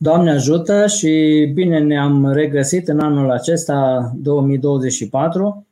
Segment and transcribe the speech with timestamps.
[0.00, 5.66] Doamne ajută și bine ne-am regăsit în anul acesta 2024,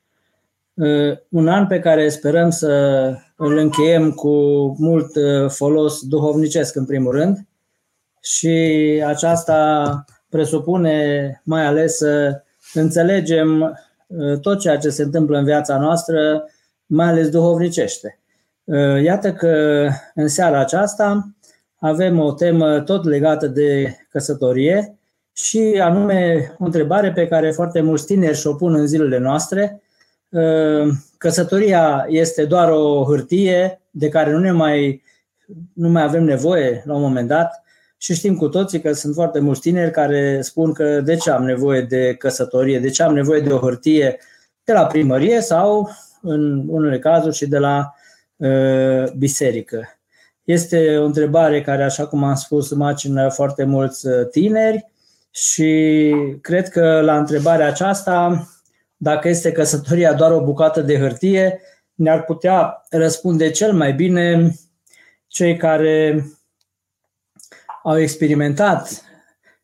[0.74, 4.30] uh, un an pe care sperăm să îl încheiem cu
[4.78, 7.38] mult uh, folos duhovnicesc în primul rând
[8.20, 8.48] și
[9.06, 12.42] aceasta presupune mai ales să
[12.74, 16.44] înțelegem uh, tot ceea ce se întâmplă în viața noastră,
[16.86, 18.20] mai ales duhovnicește.
[19.02, 21.35] Iată că în seara aceasta
[21.78, 24.98] avem o temă tot legată de căsătorie
[25.32, 29.82] și anume o întrebare pe care foarte mulți tineri și-o pun în zilele noastre.
[30.28, 35.02] Uh, căsătoria este doar o hârtie de care nu ne mai,
[35.72, 37.62] nu mai avem nevoie la un moment dat
[37.96, 41.44] și știm cu toții că sunt foarte mulți tineri care spun că de ce am
[41.44, 44.18] nevoie de căsătorie, de ce am nevoie de o hârtie
[44.64, 45.90] de la primărie sau
[46.22, 47.94] în unele cazuri și de la
[48.36, 49.95] uh, biserică.
[50.46, 54.86] Este o întrebare care, așa cum am spus, macină foarte mulți uh, tineri
[55.30, 58.48] și cred că la întrebarea aceasta,
[58.96, 61.60] dacă este căsătoria doar o bucată de hârtie,
[61.94, 64.54] ne-ar putea răspunde cel mai bine
[65.26, 66.24] cei care
[67.82, 69.04] au experimentat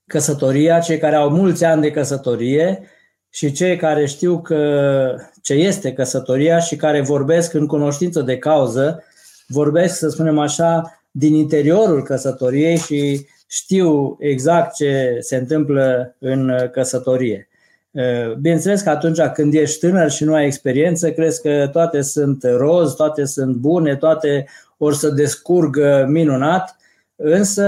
[0.06, 2.88] căsătoria, cei care au mulți ani de căsătorie
[3.30, 9.04] și cei care știu că ce este căsătoria și care vorbesc în cunoștință de cauză
[9.52, 17.48] vorbesc, să spunem așa, din interiorul căsătoriei și știu exact ce se întâmplă în căsătorie.
[17.90, 22.42] Uh, bineînțeles că atunci când ești tânăr și nu ai experiență, crezi că toate sunt
[22.42, 26.76] roz, toate sunt bune, toate or să descurgă minunat,
[27.16, 27.64] însă,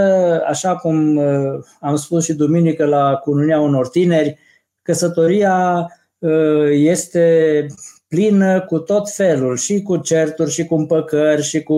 [0.47, 4.39] așa cum uh, am spus și duminică la cununia unor tineri,
[4.83, 5.87] căsătoria
[6.19, 7.67] uh, este
[8.15, 11.75] plină cu tot felul, și cu certuri, și cu împăcări, și cu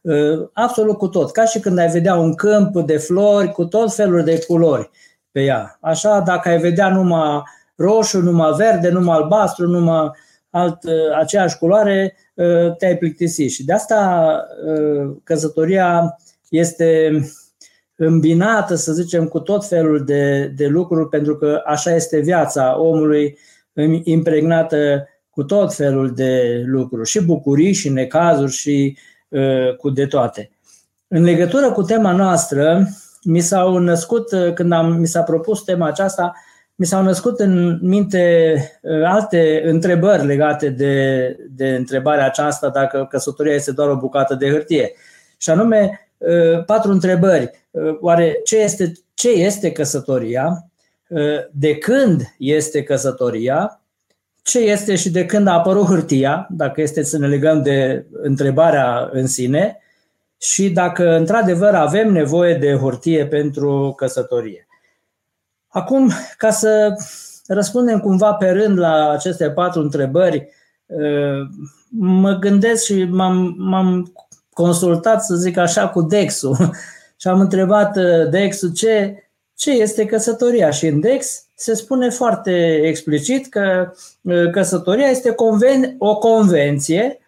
[0.00, 1.32] uh, absolut cu tot.
[1.32, 4.90] Ca și când ai vedea un câmp de flori cu tot felul de culori
[5.32, 5.78] pe ea.
[5.80, 7.42] Așa, dacă ai vedea numai
[7.76, 10.10] roșu, numai verde, numai albastru, numai
[10.50, 13.50] alt, uh, aceeași culoare, uh, te-ai plictisit.
[13.50, 16.16] Și de asta uh, căsătoria
[16.48, 17.20] este
[17.96, 23.38] îmbinată, să zicem, cu tot felul de, de lucruri, pentru că așa este viața omului
[24.02, 30.50] impregnată cu tot felul de lucruri, și bucurii, și necazuri, și uh, cu de toate.
[31.08, 32.88] În legătură cu tema noastră,
[33.22, 36.34] mi s-au născut, uh, când am, mi s-a propus tema aceasta,
[36.74, 43.54] mi s-au născut în minte uh, alte întrebări legate de, de întrebarea aceasta dacă căsătoria
[43.54, 44.92] este doar o bucată de hârtie.
[45.36, 47.50] Și anume, uh, patru întrebări.
[48.00, 50.68] Oare ce este, ce este căsătoria?
[51.50, 53.83] De când este căsătoria?
[54.44, 59.08] Ce este și de când a apărut hârtia, dacă este să ne legăm de întrebarea
[59.12, 59.78] în sine,
[60.38, 64.66] și dacă într-adevăr avem nevoie de hârtie pentru căsătorie.
[65.68, 66.94] Acum, ca să
[67.46, 70.48] răspundem cumva pe rând la aceste patru întrebări,
[70.86, 71.48] uh,
[71.98, 74.12] mă gândesc și m-am, m-am
[74.52, 76.56] consultat, să zic așa, cu Dexul
[77.20, 79.22] și am întrebat uh, Dexul ce,
[79.54, 85.94] ce este căsătoria și în Dex se spune foarte explicit că uh, căsătoria este conven-
[85.98, 87.18] o convenție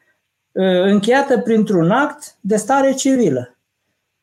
[0.53, 3.57] uh, încheiată printr-un act de stare civilă.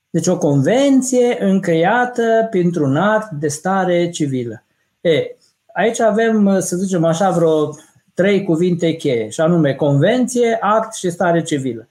[0.10, 4.64] Deci o convenție încheiată printr-un act de stare civilă.
[5.02, 5.36] E,
[5.74, 7.76] aici avem, uh, să zicem așa, vreo
[8.14, 11.88] trei cuvinte cheie, și anume convenție, act și stare civilă.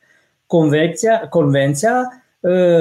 [0.47, 2.22] Convenția, convenția Ă,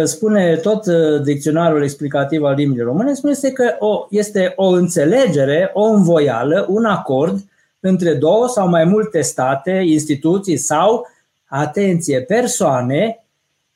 [0.04, 5.70] spune tot ă, dicționarul explicativ al limbii române, spune este că o, este o înțelegere,
[5.74, 7.40] o învoială, un acord
[7.80, 11.08] între două sau mai multe state, instituții sau,
[11.46, 13.26] atenție, persoane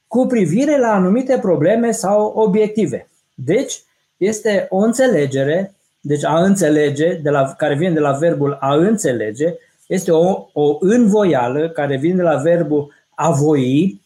[0.07, 3.07] cu privire la anumite probleme sau obiective.
[3.33, 3.83] Deci,
[4.17, 9.53] este o înțelegere, deci a înțelege, de la, care vine de la verbul a înțelege,
[9.87, 14.01] este o, o învoială care vine de la verbul a voi,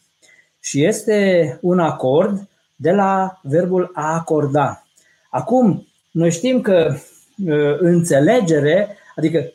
[0.60, 4.86] și este un acord de la verbul a acorda.
[5.30, 6.94] Acum, noi știm că
[7.46, 9.52] uh, înțelegere, adică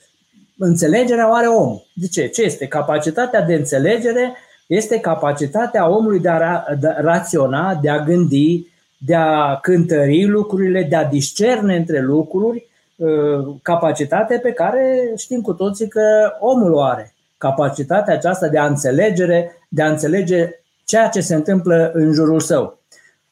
[0.58, 1.80] înțelegerea o are om.
[1.94, 2.28] De ce?
[2.28, 2.68] Ce este?
[2.68, 4.36] Capacitatea de înțelegere
[4.68, 10.84] este capacitatea omului de a ra- de raționa, de a gândi, de a cântări lucrurile,
[10.84, 16.02] de a discerne între lucruri, uh, capacitate pe care știm cu toții că
[16.40, 17.14] omul o are.
[17.38, 20.50] Capacitatea aceasta de a înțelegere, de a înțelege
[20.86, 22.80] ceea ce se întâmplă în jurul său.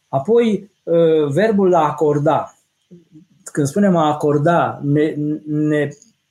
[0.08, 2.54] Apoi, uh, verbul a acorda.
[3.44, 5.16] Când spunem a acorda, ne,
[5.46, 5.90] ne,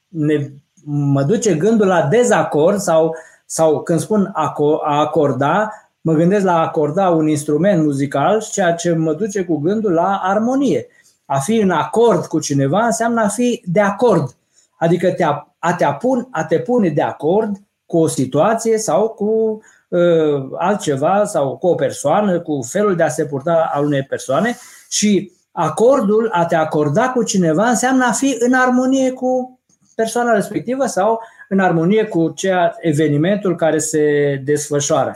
[0.09, 0.51] ne,
[0.85, 3.15] mă duce gândul la dezacord sau,
[3.47, 5.71] sau când spun a acorda,
[6.01, 10.21] mă gândesc la a acorda un instrument muzical, ceea ce mă duce cu gândul la
[10.23, 10.87] armonie.
[11.25, 14.35] a fi în acord cu cineva înseamnă a fi de acord.
[14.79, 19.09] Adică te a, a, te, apun, a te pune de acord cu o situație sau
[19.09, 19.63] cu uh,
[20.59, 24.57] altceva sau cu o persoană, cu felul de a se purta al unei persoane
[24.89, 29.61] și acordul, a te acorda cu cineva înseamnă a fi în armonie cu
[29.95, 35.13] persoana respectivă sau în armonie cu ceea, evenimentul care se desfășoară.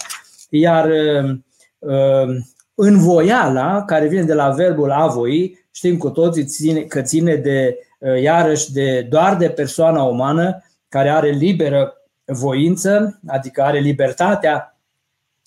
[0.51, 1.31] Iar uh,
[1.79, 2.37] uh
[2.79, 7.79] învoiala, care vine de la verbul a voi, știm cu toții ține, că ține de,
[7.99, 11.96] uh, iarăși, de, doar de persoana umană care are liberă
[12.27, 14.79] voință, adică are libertatea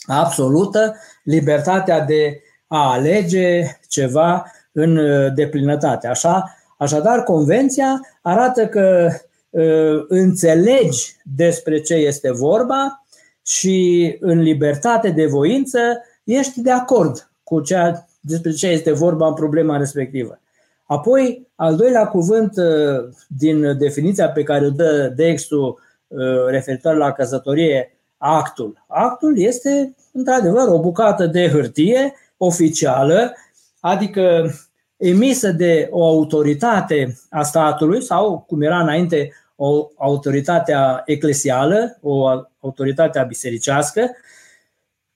[0.05, 6.07] absolută, libertatea de a alege ceva în uh, deplinătate.
[6.07, 9.09] Așa, așadar, convenția arată că
[9.49, 13.03] uh, înțelegi despre ce este vorba
[13.45, 15.79] și în libertate de voință
[16.23, 20.39] ești de acord cu ceea despre ce este vorba în problema respectivă.
[20.85, 25.79] Apoi, al doilea cuvânt uh, din definiția pe care o dă textul
[26.47, 28.85] referitor la căsătorie, actul.
[28.87, 33.35] Actul este, într-adevăr, o bucată de hârtie oficială,
[33.79, 34.51] adică
[34.97, 40.73] emisă de o autoritate a statului sau, cum era înainte, o autoritate
[41.05, 42.27] eclesială, o
[42.59, 44.11] autoritate bisericească,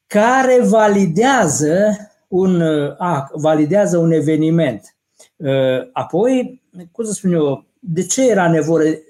[0.08, 1.98] care validează
[2.28, 2.62] un
[2.98, 4.96] act, validează un eveniment.
[5.94, 6.62] Apoi,
[6.92, 9.02] cum să spun eu, de ce era nevoie,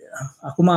[0.42, 0.72] acum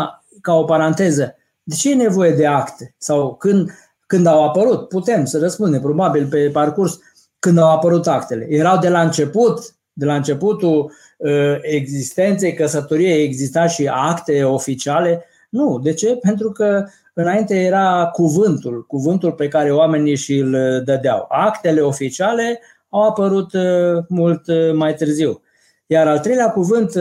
[0.46, 2.94] ca o paranteză, de ce e nevoie de acte?
[2.98, 3.70] Sau când,
[4.06, 4.88] când au apărut?
[4.88, 6.98] Putem să răspundem, probabil pe parcurs,
[7.38, 8.46] când au apărut actele.
[8.48, 15.24] Erau de la început, de la începutul uh, existenței căsătoriei exista și acte oficiale?
[15.50, 15.78] Nu.
[15.78, 16.16] De ce?
[16.16, 21.26] Pentru că înainte era cuvântul, cuvântul pe care oamenii și îl dădeau.
[21.28, 25.40] Actele oficiale au apărut uh, mult uh, mai târziu.
[25.86, 26.92] Iar al treilea cuvânt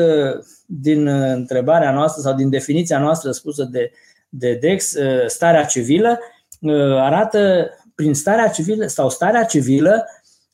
[0.66, 3.92] din întrebarea noastră sau din definiția noastră spusă de,
[4.30, 4.96] de Dex,
[5.28, 6.20] starea civilă,
[6.98, 10.06] arată prin starea civilă sau starea civilă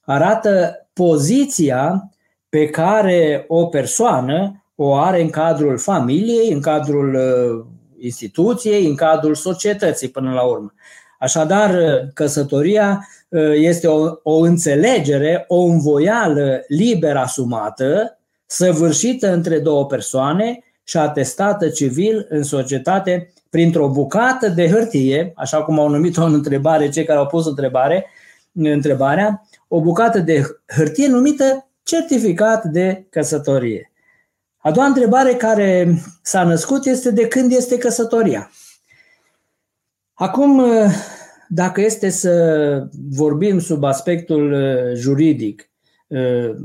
[0.02, 2.12] arată poziția
[2.50, 7.66] pe care o persoană o are în cadrul familiei, în cadrul uh,
[8.00, 10.74] instituției, în cadrul societății până la urmă.
[11.20, 18.20] Așadar, uh, căsătoria uh, este o, o înțelegere, o învoială liber asumată,
[18.52, 25.80] săvârșită între două persoane și atestată civil în societate printr-o bucată de hârtie, așa cum
[25.80, 28.06] au numit-o în întrebare cei care au pus întrebare,
[28.54, 30.44] întrebarea, o bucată de
[30.76, 33.92] hârtie numită certificat de căsătorie.
[34.58, 38.52] A doua întrebare care s-a născut este de când este căsătoria.
[40.14, 40.64] Acum,
[41.48, 45.70] dacă este să vorbim sub aspectul uh, juridic,
[46.08, 46.56] uh,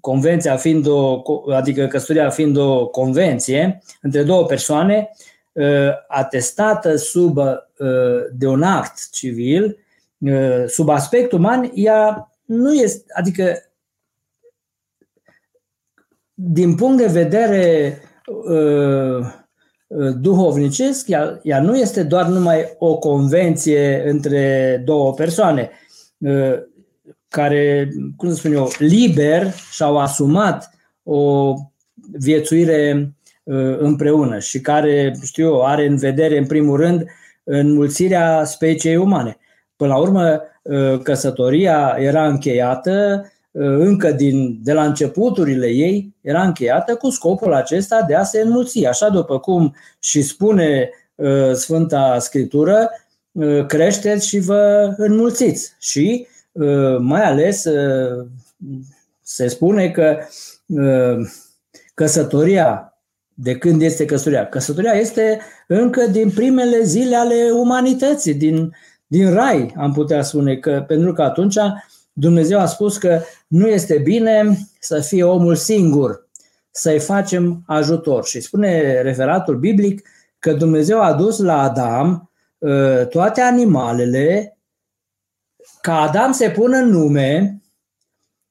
[0.00, 1.22] convenția fiind o,
[1.52, 5.10] adică căsătoria fiind o convenție între două persoane,
[5.52, 7.38] uh, atestată sub
[8.32, 9.78] de un act civil,
[10.66, 13.72] sub aspect uman, ea nu este, adică
[16.34, 19.26] din punct de vedere uh,
[19.86, 25.70] uh, duhovnicesc, ea, ea nu este doar numai o convenție între două persoane.
[26.18, 26.54] Uh,
[27.32, 30.70] care, cum să spun eu, liber și-au asumat
[31.02, 31.54] o
[32.12, 37.04] viețuire uh, împreună și care, știu eu, are în vedere, în primul rând,
[37.44, 39.36] înmulțirea speciei umane.
[39.76, 46.42] Până la urmă, uh, căsătoria era încheiată Uh, încă din, de la începuturile ei, era
[46.42, 48.86] încheiată cu scopul acesta de a se înmulți.
[48.86, 52.90] Așa după cum și spune uh, Sfânta Scriptură,
[53.32, 55.72] uh, creșteți și vă înmulțiți.
[55.80, 56.26] Și
[56.98, 57.66] mai ales
[59.22, 60.18] se spune că
[61.94, 62.96] căsătoria,
[63.34, 64.48] de când este căsătoria?
[64.48, 68.72] Căsătoria este încă din primele zile ale umanității, din,
[69.06, 71.56] din rai, am putea spune, că, pentru că atunci
[72.12, 76.28] Dumnezeu a spus că nu este bine să fie omul singur,
[76.70, 78.24] să-i facem ajutor.
[78.24, 84.56] Și spune referatul biblic că Dumnezeu a dus la Adam uh, toate animalele
[85.82, 87.60] ca Adam să pună nume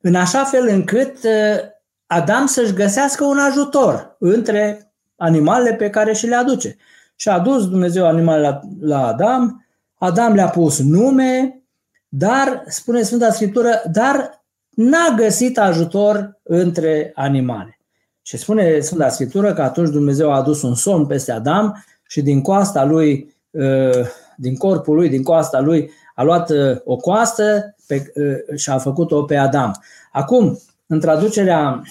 [0.02, 1.60] în așa fel încât uh,
[2.06, 6.78] Adam să-și găsească un ajutor între animalele pe care și le aduce.
[7.16, 11.62] Și a dus Dumnezeu animalele la, la Adam, Adam le-a pus nume,
[12.08, 17.80] dar, spune Sfânta Scriptură, dar n-a găsit ajutor între animale.
[18.22, 22.42] Și spune Sfânta Scriptură că atunci Dumnezeu a adus un somn peste Adam și din
[22.42, 24.08] coasta lui, uh,
[24.38, 28.78] din corpul lui, din coasta lui, a luat uh, o coastă pe, uh, și a
[28.78, 29.72] făcut-o pe Adam.
[30.12, 31.82] Acum, în traducerea,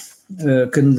[0.70, 0.98] când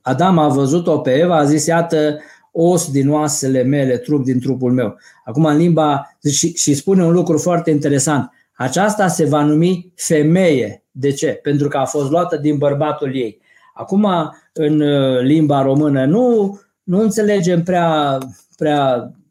[0.00, 2.18] Adam a văzut-o pe Eva, a zis, iată,
[2.52, 4.96] os din oasele mele, trup din trupul meu.
[5.24, 10.84] Acum în limba, și, și spune un lucru foarte interesant, aceasta se va numi femeie.
[10.90, 11.26] De ce?
[11.42, 13.40] Pentru că a fost luată din bărbatul ei.
[13.74, 14.06] Acum,
[14.52, 18.18] în uh, limba română, nu, nu înțelegem prea,
[18.56, 19.21] prea uh,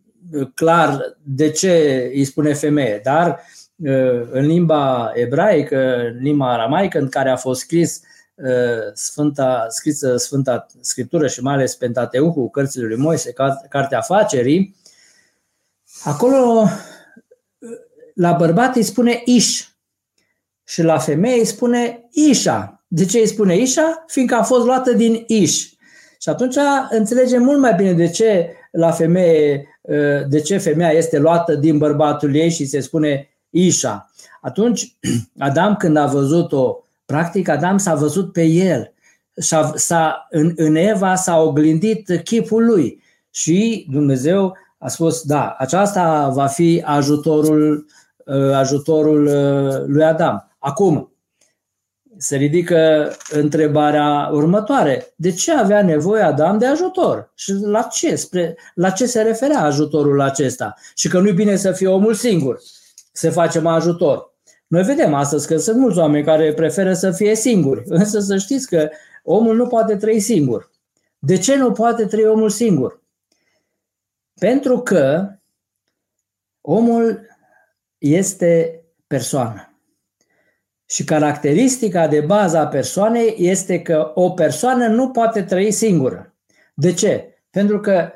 [0.53, 3.39] clar de ce îi spune femeie, dar
[3.75, 8.01] uh, în limba ebraică, în limba aramaică, în care a fost scris
[8.93, 13.33] Sfânta, scrisă Sfânta Scriptură și mai ales Pentateucul, cărțile lui Moise,
[13.69, 14.75] Cartea Afacerii,
[16.03, 16.67] acolo
[18.13, 19.67] la bărbat îi spune Iș
[20.63, 22.83] și la femeie îi spune Ișa.
[22.87, 24.03] De ce îi spune Ișa?
[24.07, 25.70] Fiindcă a fost luată din Iș.
[26.21, 26.55] Și atunci
[26.89, 29.67] înțelegem mult mai bine de ce la femeie,
[30.29, 34.11] de ce femeia este luată din bărbatul ei și se spune Ișa.
[34.41, 34.97] Atunci,
[35.39, 38.93] Adam când a văzut-o, practic Adam s-a văzut pe el.
[39.33, 46.29] S-a, s-a, în, în Eva s-a oglindit chipul lui și Dumnezeu a spus, da, aceasta
[46.29, 47.85] va fi ajutorul,
[48.25, 50.51] uh, ajutorul uh, lui Adam.
[50.59, 51.10] Acum,
[52.21, 55.13] se ridică întrebarea următoare.
[55.15, 57.31] De ce avea nevoie Adam de ajutor?
[57.35, 58.15] Și la ce?
[58.15, 60.73] Spre, la ce se referea ajutorul acesta?
[60.95, 62.59] Și că nu-i bine să fie omul singur,
[63.11, 64.35] să facem ajutor.
[64.67, 68.67] Noi vedem astăzi că sunt mulți oameni care preferă să fie singuri, însă să știți
[68.67, 68.89] că
[69.23, 70.71] omul nu poate trăi singur.
[71.19, 73.01] De ce nu poate trăi omul singur?
[74.39, 75.29] Pentru că
[76.61, 77.25] omul
[77.97, 79.70] este persoană.
[80.91, 86.33] Și caracteristica de bază a persoanei este că o persoană nu poate trăi singură.
[86.73, 87.37] De ce?
[87.49, 88.09] Pentru că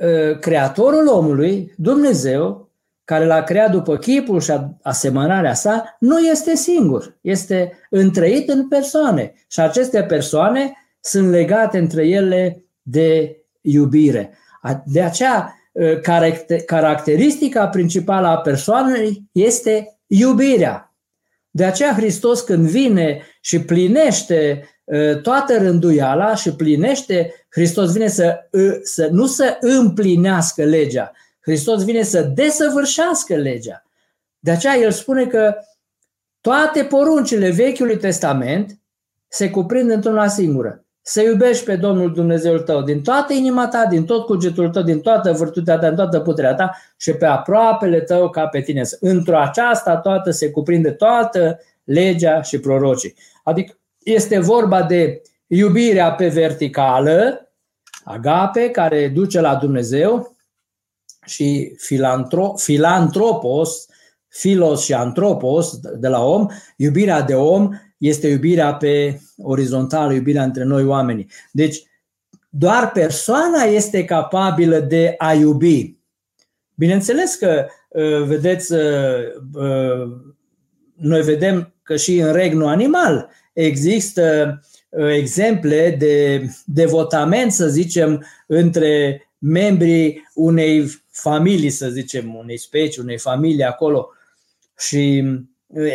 [0.00, 2.70] ă, creatorul omului, Dumnezeu,
[3.04, 4.52] care l-a creat după chipul și
[4.82, 7.16] asemănarea sa, nu este singur.
[7.20, 9.32] Este întrăit în persoane.
[9.48, 14.38] Și aceste persoane sunt legate între ele de iubire.
[14.84, 16.00] De aceea, ă,
[16.66, 20.93] caracteristica principală a persoanei este iubirea.
[21.56, 28.48] De aceea Hristos când vine și plinește ă, toată rânduiala și plinește, Hristos vine să,
[28.82, 33.84] să nu să împlinească legea, Hristos vine să desăvârșească legea.
[34.38, 35.54] De aceea el spune că
[36.40, 38.78] toate poruncile Vechiului Testament
[39.28, 44.04] se cuprind într-una singură să iubești pe Domnul Dumnezeul tău din toată inima ta, din
[44.04, 48.30] tot cugetul tău, din toată vârtutea ta, din toată puterea ta și pe aproapele tău
[48.30, 48.82] ca pe tine.
[49.00, 53.14] Într-o aceasta toată se cuprinde toată legea și prorocii.
[53.42, 57.48] Adică este vorba de iubirea pe verticală,
[58.04, 60.36] agape, care duce la Dumnezeu
[61.24, 63.86] și filantro, filantropos,
[64.28, 66.46] filos și antropos de la om,
[66.76, 67.70] iubirea de om
[68.06, 71.26] este iubirea pe orizontală, iubirea între noi oamenii.
[71.52, 71.82] Deci,
[72.48, 75.96] doar persoana este capabilă de a iubi.
[76.74, 78.80] Bineînțeles că, uh, vedeți, uh,
[79.54, 80.10] uh,
[80.94, 84.60] noi vedem că și în regnul animal există
[85.16, 93.64] exemple de devotament, să zicem, între membrii unei familii, să zicem, unei specii, unei familii
[93.64, 94.08] acolo.
[94.78, 95.24] Și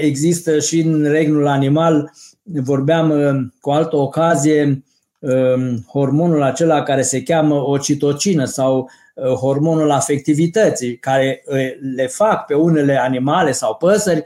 [0.02, 2.12] există și în regnul animal,
[2.44, 4.84] vorbeam uh, cu altă ocazie,
[5.20, 11.58] um, hormonul acela care se cheamă ocitocină sau uh, hormonul afectivității, care uh,
[11.96, 14.24] le fac pe unele animale sau păsări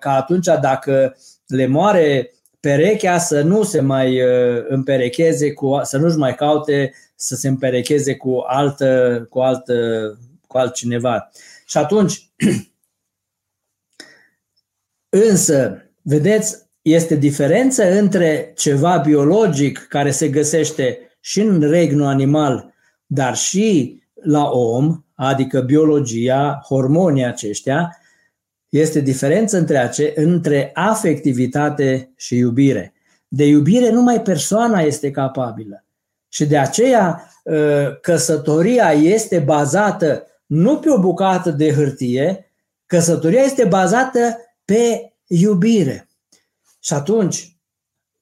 [0.00, 4.20] ca atunci dacă le moare perechea să nu se mai
[4.68, 9.74] împerecheze cu, să nu-și mai caute să se împerecheze cu altă, cu altă,
[10.46, 11.30] cu altcineva.
[11.66, 12.28] Și atunci
[15.16, 22.74] Însă, vedeți, este diferență între ceva biologic care se găsește și în regnul animal,
[23.06, 27.98] dar și la om, adică biologia, hormonii aceștia,
[28.68, 32.94] este diferență între, ace- între afectivitate și iubire.
[33.28, 35.84] De iubire numai persoana este capabilă.
[36.28, 42.52] Și de aceea ă, căsătoria este bazată nu pe o bucată de hârtie,
[42.86, 46.08] căsătoria este bazată pe iubire.
[46.80, 47.56] Și atunci,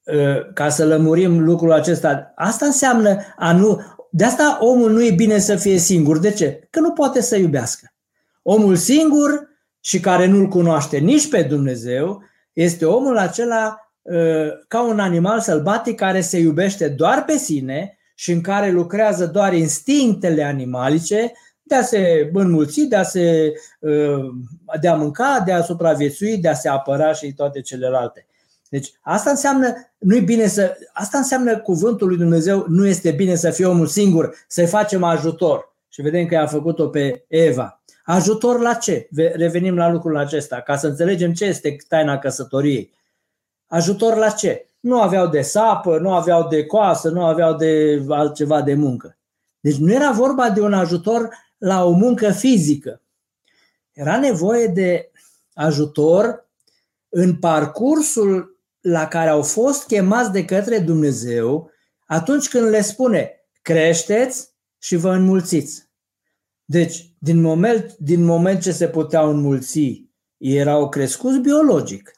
[0.07, 3.81] ă, ca să lămurim lucrul acesta, asta înseamnă a nu.
[4.11, 6.19] De asta omul nu e bine să fie singur.
[6.19, 6.67] De ce?
[6.69, 7.93] Că nu poate să iubească.
[8.41, 12.23] Omul singur și care nu-L cunoaște nici pe Dumnezeu
[12.53, 13.77] este omul acela
[14.13, 19.25] ă, ca un animal sălbatic care se iubește doar pe sine și în care lucrează
[19.25, 21.31] doar instinctele animalice
[21.63, 24.29] de a se înmulți, de a, se, uh,
[24.81, 28.25] de a mânca, de a supraviețui, de a se apăra și toate celelalte.
[28.69, 33.49] Deci asta înseamnă, nu bine să, asta înseamnă cuvântul lui Dumnezeu, nu este bine să
[33.49, 35.75] fie omul singur, să-i facem ajutor.
[35.89, 37.83] Și vedem că a făcut-o pe Eva.
[38.03, 39.07] Ajutor la ce?
[39.33, 42.93] Revenim la lucrul acesta, ca să înțelegem ce este taina căsătoriei.
[43.67, 44.65] Ajutor la ce?
[44.79, 49.17] Nu aveau de sapă, nu aveau de coasă, nu aveau de altceva de muncă.
[49.59, 51.29] Deci nu era vorba de un ajutor
[51.63, 53.01] la o muncă fizică.
[53.91, 55.11] Era nevoie de
[55.53, 56.49] ajutor
[57.09, 61.71] în parcursul la care au fost chemați de către Dumnezeu
[62.05, 65.89] atunci când le spune creșteți și vă înmulțiți.
[66.65, 72.11] Deci, din moment, din moment ce se puteau înmulți, erau crescuți biologic,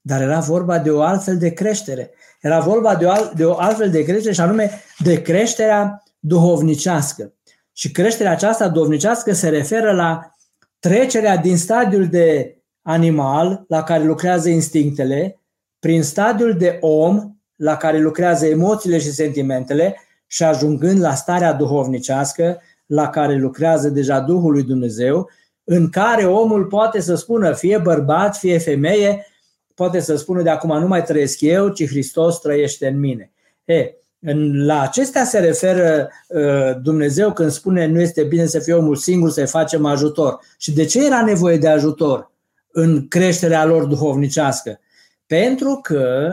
[0.00, 2.10] dar era vorba de o altfel de creștere.
[2.40, 7.35] Era vorba de o, de o altfel de creștere și anume de creșterea duhovnicească.
[7.76, 10.34] Și creșterea aceasta duhovnicească se referă la
[10.78, 15.40] trecerea din stadiul de animal la care lucrează instinctele,
[15.78, 22.62] prin stadiul de om la care lucrează emoțiile și sentimentele și ajungând la starea duhovnicească
[22.86, 25.30] la care lucrează deja Duhul lui Dumnezeu,
[25.64, 29.26] în care omul poate să spună fie bărbat, fie femeie,
[29.74, 33.32] poate să spună de acum nu mai trăiesc eu, ci Hristos trăiește în mine.
[33.64, 33.90] E,
[34.34, 39.30] la acestea se referă uh, Dumnezeu când spune nu este bine să fie omul singur,
[39.30, 40.38] să-i facem ajutor.
[40.58, 42.32] Și de ce era nevoie de ajutor
[42.72, 44.80] în creșterea lor duhovnicească?
[45.26, 46.32] Pentru că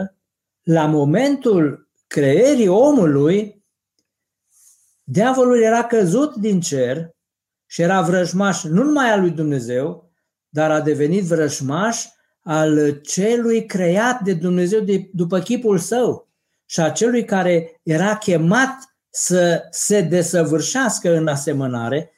[0.62, 3.62] la momentul creierii omului,
[5.04, 7.14] diavolul era căzut din cer
[7.66, 10.10] și era vrăjmaș nu numai al lui Dumnezeu,
[10.48, 12.04] dar a devenit vrăjmaș
[12.42, 16.28] al celui creat de Dumnezeu de, după chipul său
[16.74, 22.12] și a celui care era chemat să se desăvârșească în asemănare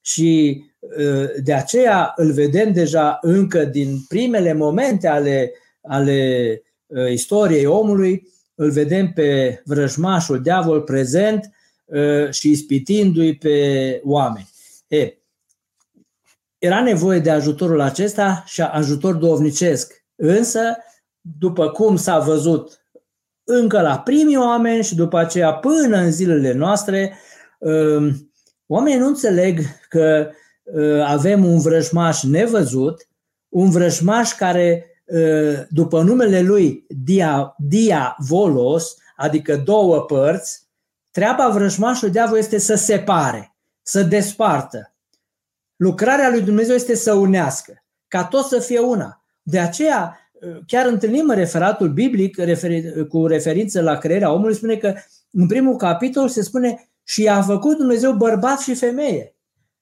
[0.00, 0.62] și
[0.98, 6.62] ă, de aceea îl vedem deja încă din primele momente ale, ale
[6.96, 11.50] ă, istoriei omului, îl vedem pe vrăjmașul diavol prezent
[11.92, 14.48] ă, și ispitindu-i pe oameni.
[14.86, 15.12] E,
[16.58, 20.04] era nevoie de ajutorul acesta și ajutor duovnicesc.
[20.16, 20.76] Însă,
[21.20, 22.78] după cum s-a văzut
[23.50, 27.18] încă la primii oameni și după aceea până în zilele noastre,
[27.58, 28.32] um,
[28.66, 30.30] oamenii nu înțeleg că
[30.62, 33.08] uh, avem un vrăjmaș nevăzut,
[33.48, 40.66] un vrăjmaș care, uh, după numele lui dia, diavolos, adică două părți,
[41.10, 44.94] treaba vrăjmașului diavol este să separe, să despartă.
[45.76, 49.22] Lucrarea lui Dumnezeu este să unească, ca tot să fie una.
[49.42, 50.27] De aceea,
[50.66, 54.94] chiar întâlnim referatul biblic referi, cu referință la crearea omului, spune că
[55.30, 59.34] în primul capitol se spune și a făcut Dumnezeu bărbat și femeie.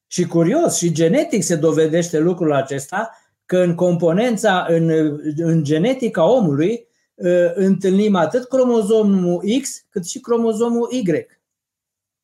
[0.07, 3.11] Și curios, și genetic se dovedește lucrul acesta,
[3.47, 4.91] că în componența, în,
[5.37, 6.89] în genetica omului,
[7.25, 11.03] ă, întâlnim atât cromozomul X cât și cromozomul Y.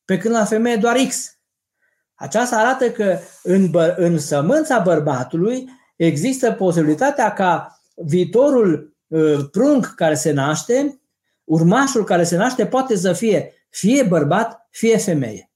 [0.04, 1.36] Pe când la femeie doar X.
[2.14, 10.14] Aceasta arată că în, bă, în sămânța bărbatului există posibilitatea ca viitorul uh, prunc care
[10.14, 11.00] se naște,
[11.44, 15.50] urmașul care se naște poate să fie fie bărbat, fie femeie.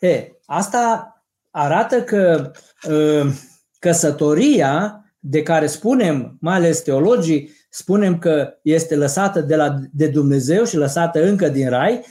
[0.00, 1.08] He, asta
[1.50, 2.50] arată că
[2.88, 3.32] uh,
[3.78, 10.64] căsătoria de care spunem, mai ales teologii, spunem că este lăsată de, la, de Dumnezeu
[10.64, 12.04] și lăsată încă din rai,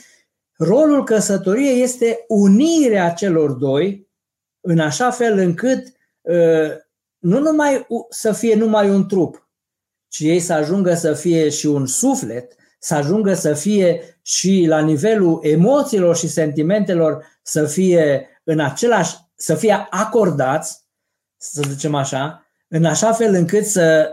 [0.56, 4.08] rolul căsătoriei este unirea celor doi
[4.60, 5.86] în așa fel încât
[6.20, 6.70] uh,
[7.24, 9.48] nu numai să fie numai un trup,
[10.08, 14.80] ci ei să ajungă să fie și un suflet, să ajungă să fie și la
[14.80, 20.84] nivelul emoțiilor și sentimentelor să fie în același, să fie acordați,
[21.36, 24.12] să zicem așa, în așa fel încât să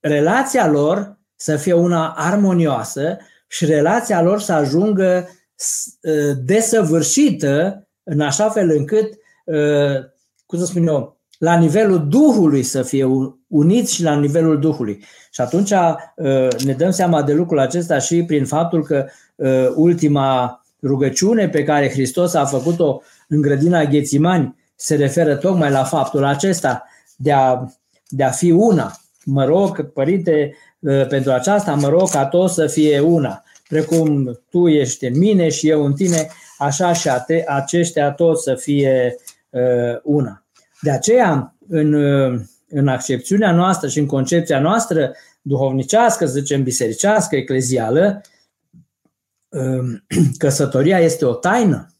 [0.00, 5.28] relația lor să fie una armonioasă și relația lor să ajungă
[6.04, 9.12] ă, desăvârșită în așa fel încât,
[9.48, 10.14] ă,
[10.46, 13.08] cum să spun eu, la nivelul Duhului să fie
[13.46, 15.04] uniți și la nivelul Duhului.
[15.30, 20.60] Și atunci uh, ne dăm seama de lucrul acesta și prin faptul că uh, ultima
[20.82, 26.84] rugăciune pe care Hristos a făcut-o în grădina Ghețimani se referă tocmai la faptul acesta
[27.16, 27.64] de a,
[28.08, 28.92] de a fi una.
[29.24, 33.42] Mă rog, Părinte, uh, pentru aceasta mă rog ca toți să fie una.
[33.68, 37.08] Precum Tu ești în mine și eu în tine, așa și
[37.46, 39.16] aceștia toți să fie
[40.02, 40.45] una.
[40.86, 41.94] De aceea, în,
[42.68, 48.20] în accepțiunea noastră și în concepția noastră duhovnicească, să zicem bisericească, eclezială,
[49.48, 50.04] um,
[50.38, 51.94] căsătoria este o taină.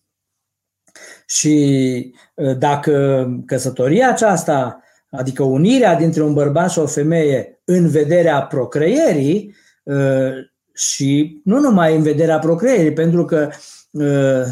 [1.26, 8.42] Și uh, dacă căsătoria aceasta, adică unirea dintre un bărbat și o femeie, în vederea
[8.42, 9.54] procreierii
[10.74, 13.50] și nu numai în vederea procreierii, pentru că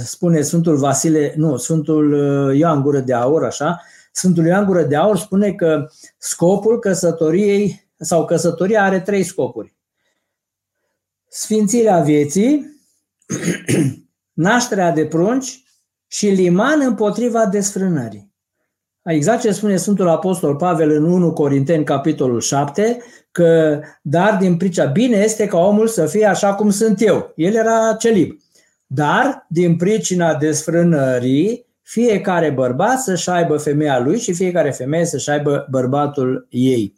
[0.05, 2.13] spune Sfântul Vasile, nu, Sfântul
[2.57, 3.83] Ioan Gură de Aur, așa,
[4.17, 9.77] Sfântul Ioan Gură de Aur spune că scopul căsătoriei sau căsătoria are trei scopuri.
[11.29, 12.81] Sfințirea vieții,
[14.47, 15.65] nașterea de prunci
[16.07, 18.33] și liman împotriva desfrânării.
[19.03, 24.85] Exact ce spune Sfântul Apostol Pavel în 1 Corinteni, capitolul 7, că dar din pricina,
[24.85, 27.33] bine este ca omul să fie așa cum sunt eu.
[27.37, 28.37] El era celib.
[28.87, 35.67] Dar din pricina desfrânării, fiecare bărbat să-și aibă femeia lui și fiecare femeie să-și aibă
[35.71, 36.95] bărbatul ei.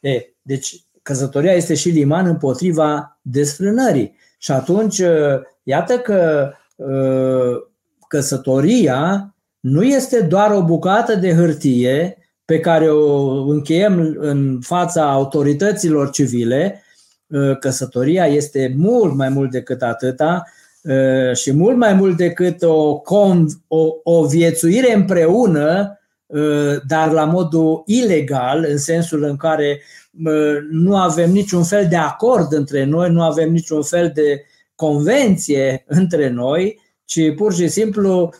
[0.00, 4.16] E, deci căsătoria este și liman împotriva desfrânării.
[4.38, 5.02] Și atunci,
[5.62, 6.50] iată că
[8.08, 16.10] căsătoria nu este doar o bucată de hârtie pe care o încheiem în fața autorităților
[16.10, 16.82] civile,
[17.60, 20.44] căsătoria este mult mai mult decât atâta
[21.34, 23.00] și mult mai mult decât o,
[23.68, 25.98] o, o viețuire împreună,
[26.86, 29.80] dar la modul ilegal, în sensul în care
[30.70, 36.28] nu avem niciun fel de acord între noi, nu avem niciun fel de convenție între
[36.28, 38.32] noi, ci pur și simplu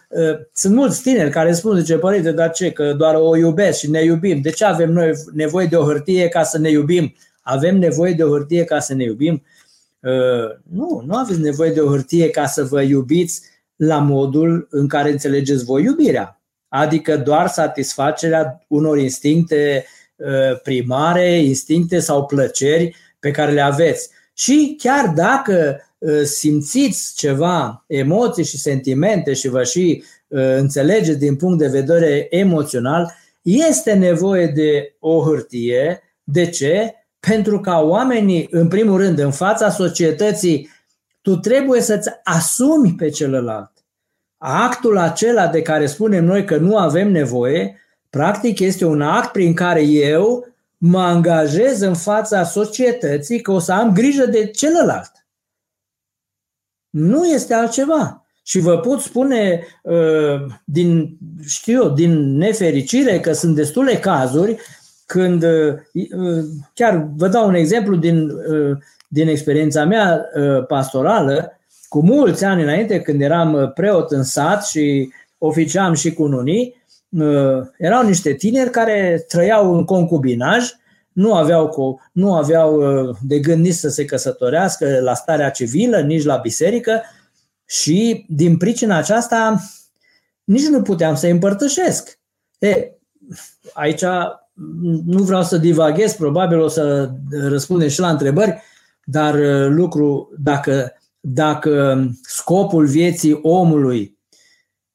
[0.53, 4.03] sunt mulți tineri care spun, zice, părinte, dar ce, că doar o iubesc și ne
[4.03, 4.41] iubim.
[4.41, 7.15] De ce avem noi nevoie de o hârtie ca să ne iubim?
[7.41, 9.43] Avem nevoie de o hârtie ca să ne iubim?
[10.71, 13.43] Nu, nu aveți nevoie de o hârtie ca să vă iubiți
[13.77, 16.41] la modul în care înțelegeți voi iubirea.
[16.69, 19.85] Adică doar satisfacerea unor instincte
[20.63, 24.11] primare, instincte sau plăceri pe care le aveți.
[24.33, 31.37] Și chiar dacă Uh, simțiți ceva, emoții și sentimente și vă și uh, înțelegeți din
[31.37, 36.03] punct de vedere emoțional, este nevoie de o hârtie.
[36.23, 36.95] De ce?
[37.21, 40.71] Pentru ca oamenii, în primul rând, în fața societății,
[41.23, 43.73] tu trebuie să-ți asumi pe celălalt.
[44.39, 47.81] Actul acela de care spunem noi că nu avem nevoie,
[48.11, 53.73] practic este un act prin care eu mă angajez în fața societății că o să
[53.73, 55.13] am grijă de celălalt.
[56.91, 58.25] Nu este altceva.
[58.43, 64.57] Și vă pot spune uh, din, știu eu, din nefericire că sunt destule cazuri
[65.11, 66.45] când, uh, uh,
[66.75, 68.33] chiar vă dau un exemplu din,
[69.09, 70.25] din experiența mea
[70.69, 76.83] pastorală, cu mulți ani înainte, când eram preot în sat și oficiam și cu unii,
[77.79, 80.73] erau niște tineri care trăiau în concubinaj
[81.13, 86.01] nu aveau, cu, nu aveau uh, de gând nici să se căsătorească la starea civilă,
[86.01, 87.03] nici la biserică
[87.67, 89.61] și din pricina aceasta
[90.45, 92.19] nici nu puteam să-i împărtășesc.
[92.59, 92.91] E,
[93.73, 94.05] aici
[95.05, 98.63] nu vreau să divaghez, probabil o să răspundem și la întrebări,
[99.05, 104.19] dar uh, lucru, dacă, dacă scopul vieții omului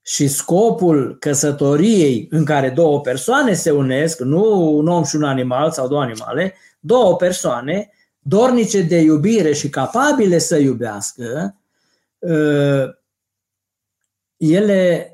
[0.02, 5.72] și scopul căsătoriei în care două persoane se unesc, nu un om și un animal
[5.72, 11.56] sau două animale, două persoane dornice de iubire și capabile să iubească,
[12.30, 13.00] ă,
[14.38, 15.10] ele,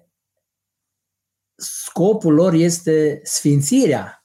[1.56, 4.21] scopul lor este sfințirea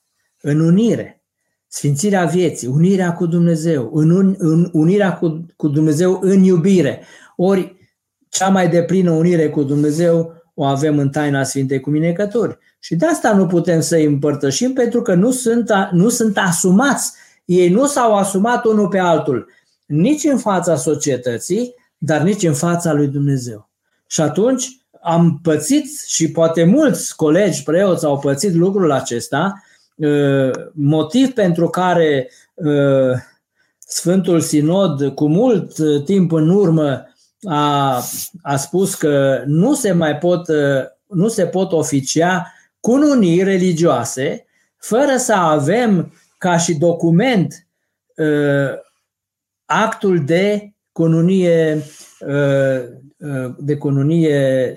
[0.48, 1.22] în unire,
[1.66, 7.02] sfințirea vieții, unirea cu Dumnezeu, în, un, în unirea cu, cu Dumnezeu în iubire.
[7.36, 7.76] Ori
[8.28, 12.58] cea mai deplină unire cu Dumnezeu o avem în taina Sfintei Cuminecături.
[12.78, 17.12] Și de asta nu putem să îi împărtășim, pentru că nu sunt, nu sunt asumați.
[17.44, 19.48] Ei nu s-au asumat unul pe altul,
[19.86, 23.70] nici în fața societății, dar nici în fața lui Dumnezeu.
[24.06, 29.65] Și atunci am pățit și poate mulți colegi preoți au pățit lucrul acesta, uh,
[30.72, 33.18] motiv pentru care uh,
[33.78, 37.04] Sfântul Sinod, cu mult timp în urmă,
[37.42, 38.02] a,
[38.42, 40.48] a spus că nu se mai pot,
[41.06, 47.66] nu se pot oficia cununii religioase fără să avem ca și document
[49.64, 51.82] actul de cununie,
[53.58, 54.74] de cununie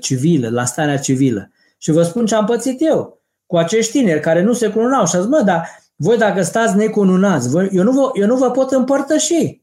[0.00, 1.50] civilă, la starea civilă.
[1.78, 3.21] Și vă spun ce am pățit eu
[3.52, 6.76] cu acești tineri care nu se cununau și a zis, mă, dar voi dacă stați
[6.76, 9.62] necununați, eu nu vă, eu nu vă pot împărtăși.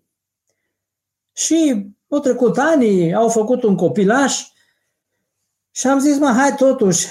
[1.34, 4.42] Și au trecut ani, au făcut un copilaș
[5.72, 7.08] și am zis, mă, hai totuși,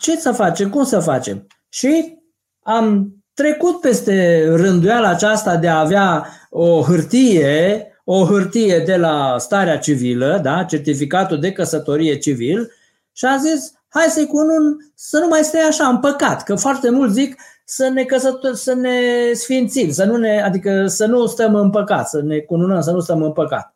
[0.00, 1.46] ce să facem, cum să facem?
[1.68, 2.18] Și
[2.62, 9.78] am trecut peste rânduiala aceasta de a avea o hârtie, o hârtie de la starea
[9.78, 12.72] civilă, da, certificatul de căsătorie civil
[13.12, 16.90] și am zis, hai să-i cunun să nu mai stai așa în păcat, că foarte
[16.90, 18.98] mult zic să ne căsător, să ne
[19.32, 23.00] sfințim, să nu ne, adică să nu stăm în păcat, să ne cununăm, să nu
[23.00, 23.74] stăm în păcat.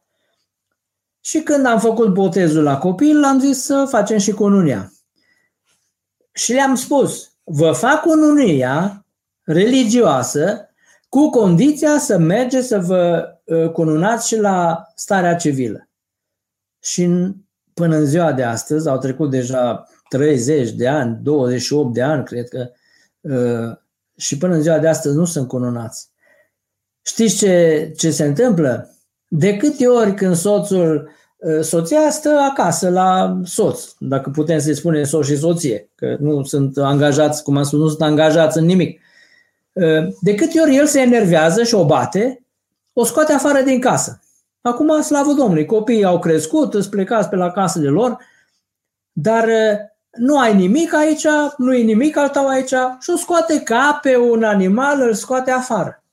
[1.20, 4.92] Și când am făcut botezul la copil, am zis să facem și cununia.
[6.32, 9.06] Și le-am spus, vă fac cununia
[9.42, 10.68] religioasă
[11.08, 15.88] cu condiția să mergeți să vă ă, cununați și la starea civilă.
[16.82, 17.08] Și
[17.74, 22.48] până în ziua de astăzi, au trecut deja 30 de ani, 28 de ani, cred
[22.48, 22.70] că,
[23.32, 23.82] ă,
[24.16, 26.08] și până în ziua de astăzi nu sunt cununați.
[27.02, 28.90] Știți ce, ce se întâmplă?
[29.28, 31.10] De câte ori când soțul,
[31.46, 36.42] ă, soția stă acasă la soț, dacă putem să-i spunem soț și soție, că nu
[36.44, 39.00] sunt angajați, cum am spus, nu sunt angajați în nimic.
[39.76, 42.44] Ă, de câte ori el se enervează și o bate,
[42.92, 44.20] o scoate afară din casă.
[44.60, 48.16] Acum, slavă Domnului, copiii au crescut, îți plecați pe la casele lor,
[49.12, 49.48] dar
[50.16, 54.16] nu ai nimic aici, nu e nimic al tău aici și o scoate ca pe
[54.16, 56.04] un animal, îl scoate afară.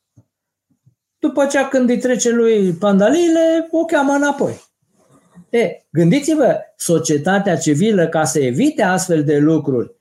[1.20, 4.62] După ce când îi trece lui pandaliile, o cheamă înapoi.
[5.50, 9.92] E, gândiți-vă, societatea civilă, ca să evite astfel de lucruri,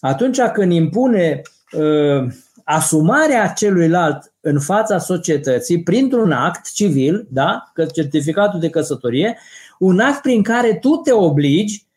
[0.00, 1.42] atunci când impune
[1.72, 2.32] uh,
[2.64, 9.38] asumarea celuilalt în fața societății printr-un act civil, da, certificatul de căsătorie,
[9.78, 11.87] un act prin care tu te obligi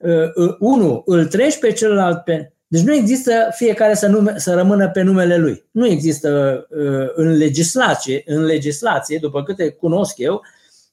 [0.00, 2.52] uh, uh, unu, îl treci pe celălalt pe...
[2.66, 5.64] Deci nu există fiecare să, nume, să rămână pe numele lui.
[5.70, 10.42] Nu există uh, în legislație, în legislație, după câte cunosc eu,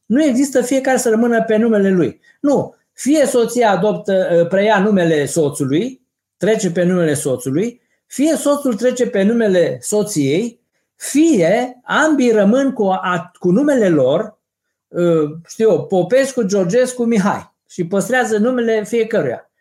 [0.05, 2.19] nu există fiecare să rămână pe numele lui.
[2.41, 2.75] Nu.
[2.93, 6.01] Fie soția adoptă, uh, preia numele soțului,
[6.37, 10.61] trece pe numele soțului, fie soțul trece pe numele soției,
[10.95, 14.39] fie ambii rămân cu, a, cu numele lor,
[14.87, 19.51] uh, știu eu, Popescu, Georgescu, Mihai și păstrează numele fiecăruia.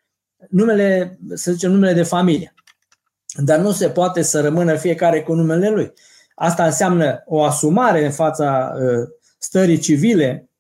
[0.51, 2.55] Numele, să zicem, numele de familie.
[3.37, 5.93] Dar nu se poate să rămână fiecare cu numele lui.
[6.35, 10.51] Asta înseamnă o asumare în fața uh, stării civile,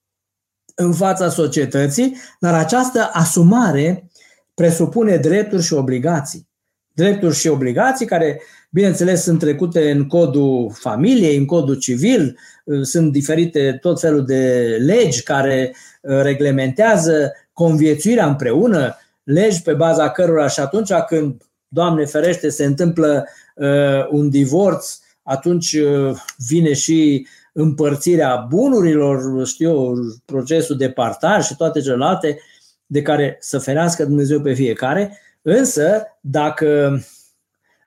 [0.74, 4.10] în fața societății, dar această asumare
[4.54, 6.48] presupune drepturi și obligații.
[6.92, 8.40] Drepturi și obligații care,
[8.76, 14.76] bineînțeles, sunt trecute în codul familiei, în codul civil, uh, sunt diferite tot felul de
[14.80, 22.64] legi care reglementează conviețuirea împreună, legi pe baza cărora și atunci când, Doamne ferește, se
[22.64, 26.16] întâmplă uh, un divorț, atunci uh,
[26.48, 32.38] vine și împărțirea bunurilor, știu, procesul de partaj și toate celelalte
[32.86, 37.00] de care să ferească Dumnezeu pe fiecare, însă dacă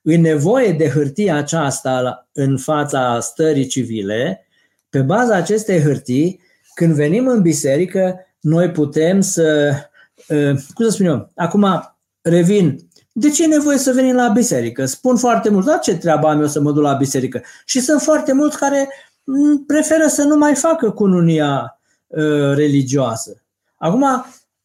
[0.02, 4.48] e nevoie de hârtia aceasta în fața stării civile,
[4.90, 6.40] pe baza acestei hârtii
[6.74, 9.74] când venim în biserică, noi putem să,
[10.30, 14.86] ă, cum să spun eu, acum revin, de ce e nevoie să venim la biserică?
[14.86, 17.42] Spun foarte mult, da, ce treabă am eu să mă duc la biserică?
[17.66, 18.90] Și sunt foarte mulți care
[19.68, 23.44] preferă să nu mai facă cununia uh, religioasă.
[23.78, 24.04] Acum,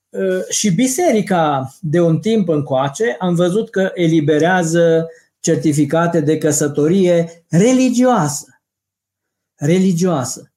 [0.08, 5.08] uh, și biserica de un timp încoace am văzut că eliberează
[5.44, 8.60] certificate de căsătorie religioasă.
[9.54, 10.52] Religioasă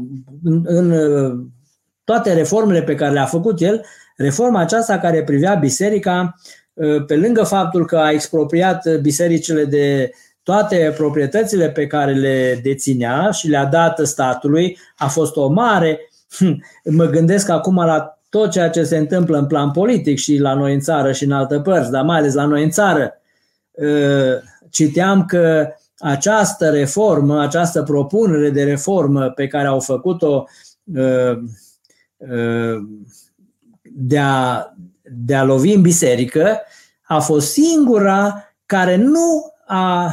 [0.43, 1.45] în, în uh,
[2.03, 6.35] toate reformele pe care le-a făcut el, reforma aceasta care privea biserica,
[7.07, 10.11] pe lângă faptul că a expropriat bisericile de
[10.47, 16.63] toate proprietățile pe care le deținea și le-a dat statului, a fost o mare Hm,
[16.83, 20.73] mă gândesc acum la tot ceea ce se întâmplă în plan politic și la noi
[20.73, 23.13] în țară și în alte părți, dar mai ales la noi în țară.
[23.81, 30.45] Ă, citeam că această reformă, această propunere de reformă pe care au făcut-o
[30.97, 31.39] ă,
[32.31, 32.79] ă,
[33.83, 34.65] de a,
[35.03, 36.61] de a lovi în biserică,
[37.01, 40.11] a fost singura care nu a,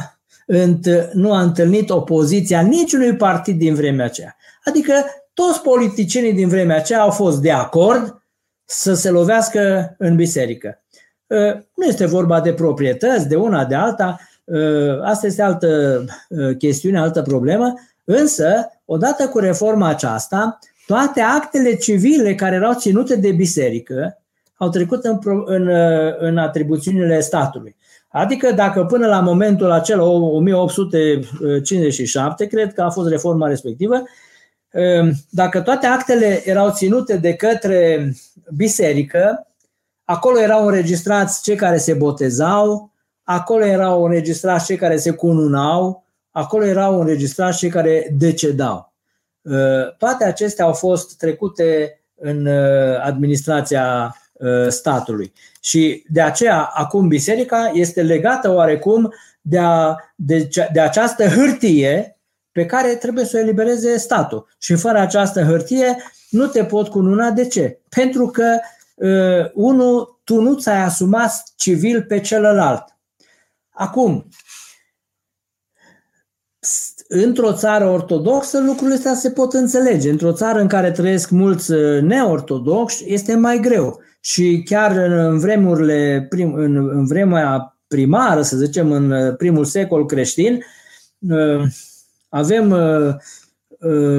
[1.13, 4.35] nu a întâlnit opoziția niciunui partid din vremea aceea.
[4.63, 4.93] Adică
[5.33, 8.23] toți politicienii din vremea aceea au fost de acord
[8.65, 10.83] să se lovească în biserică.
[11.31, 14.19] Ă, nu este vorba de proprietăți, de una, de alta,
[14.53, 16.03] ă, asta este altă
[16.39, 23.15] ă, chestiune, altă problemă, însă, odată cu reforma aceasta, toate actele civile care erau ținute
[23.15, 24.19] de biserică
[24.55, 25.69] au trecut în, în,
[26.19, 27.75] în atribuțiunile statului.
[28.15, 34.03] Adică dacă până la momentul acela, 1857, cred că a fost reforma respectivă,
[34.75, 38.13] Ehm, dacă toate actele erau ținute de către
[38.55, 39.47] biserică,
[40.03, 42.91] acolo erau înregistrați cei care se botezau,
[43.23, 48.93] acolo erau înregistrați cei care se cununau, acolo erau înregistrați cei care decedau.
[49.97, 52.47] Toate acestea au fost trecute în
[53.01, 54.15] administrația
[54.67, 55.33] statului.
[55.59, 62.19] Și de aceea, acum, biserica este legată oarecum de, a, de, de această hârtie
[62.51, 64.47] pe care trebuie să o elibereze statul.
[64.57, 65.97] Și fără această hârtie
[66.29, 67.31] nu te pot cununa.
[67.31, 67.79] De ce?
[67.89, 68.59] Pentru că,
[68.95, 72.83] uh, unul, tu nu ți-ai asumat civil pe celălalt.
[73.69, 74.29] Acum,
[77.07, 80.09] într-o țară ortodoxă lucrurile astea se pot înțelege.
[80.09, 84.01] Într-o țară în care trăiesc mulți uh, neortodoxi este mai greu.
[84.25, 90.05] Și chiar în vremurile, prim, în, în vremea primară, să zicem, în uh, primul secol
[90.05, 90.63] creștin,
[91.29, 91.61] uh,
[92.29, 92.75] avem,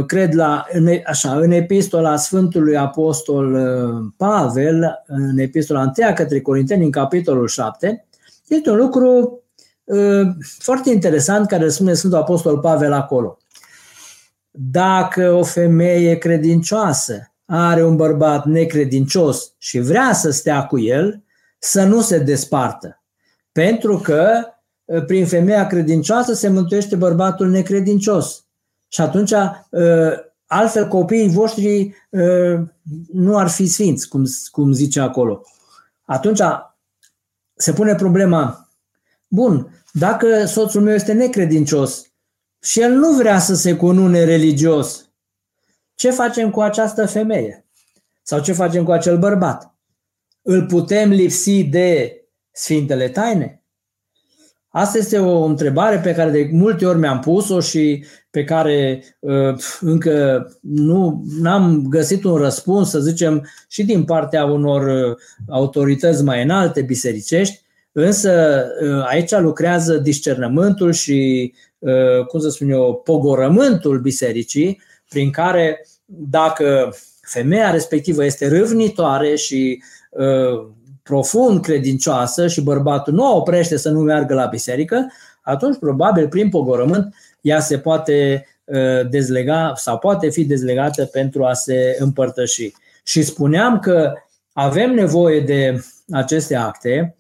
[0.07, 0.65] cred, la,
[1.07, 3.57] așa, în epistola Sfântului Apostol
[4.17, 8.07] Pavel, în epistola 1 către Corinteni, în capitolul 7,
[8.49, 9.43] este un lucru
[10.59, 13.39] foarte interesant care spune Sfântul Apostol Pavel acolo.
[14.51, 21.23] Dacă o femeie credincioasă are un bărbat necredincios și vrea să stea cu el,
[21.59, 23.03] să nu se despartă.
[23.53, 24.45] Pentru că
[25.07, 28.45] prin femeia credincioasă se mântuiește bărbatul necredincios.
[28.89, 29.33] Și atunci,
[30.47, 31.95] altfel, copiii voștri
[33.13, 35.43] nu ar fi sfinți, cum, cum zice acolo.
[36.05, 36.41] Atunci
[37.55, 38.67] se pune problema,
[39.29, 42.07] Bun, dacă soțul meu este necredincios
[42.63, 45.06] și el nu vrea să se cunune religios,
[45.97, 47.67] ce facem cu această femeie?
[48.23, 49.75] Sau ce facem cu acel bărbat?
[50.43, 52.21] Îl putem lipsi de
[52.53, 53.61] Sfintele Taine?
[54.69, 59.55] Asta este o întrebare pe care de multe ori mi-am pus-o și pe care uh,
[59.81, 65.17] încă nu am găsit un răspuns, să zicem, și din partea unor uh,
[65.49, 67.66] autorități mai înalte bisericești,
[67.99, 75.87] Însă ă, aici lucrează discernământul și, ă, cum să spun eu, pogorământul bisericii, prin care
[76.05, 79.83] dacă femeia respectivă este râvnitoare și
[80.19, 80.71] ă,
[81.03, 86.49] profund credincioasă și bărbatul nu o oprește să nu meargă la biserică, atunci probabil prin
[86.49, 88.47] pogorământ ea se poate
[89.11, 92.73] dezlega sau poate fi dezlegată pentru a se împărtăși.
[93.05, 94.13] Și spuneam că
[94.53, 97.17] avem nevoie de aceste acte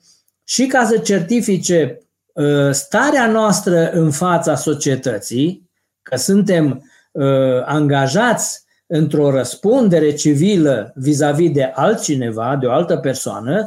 [0.48, 1.98] și ca să certifice
[2.32, 5.70] uh, starea noastră în fața societății,
[6.02, 13.66] că suntem uh, angajați într-o răspundere civilă vis-a-vis de altcineva, de o altă persoană,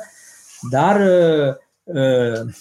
[0.71, 1.01] dar
[1.83, 2.51] uh,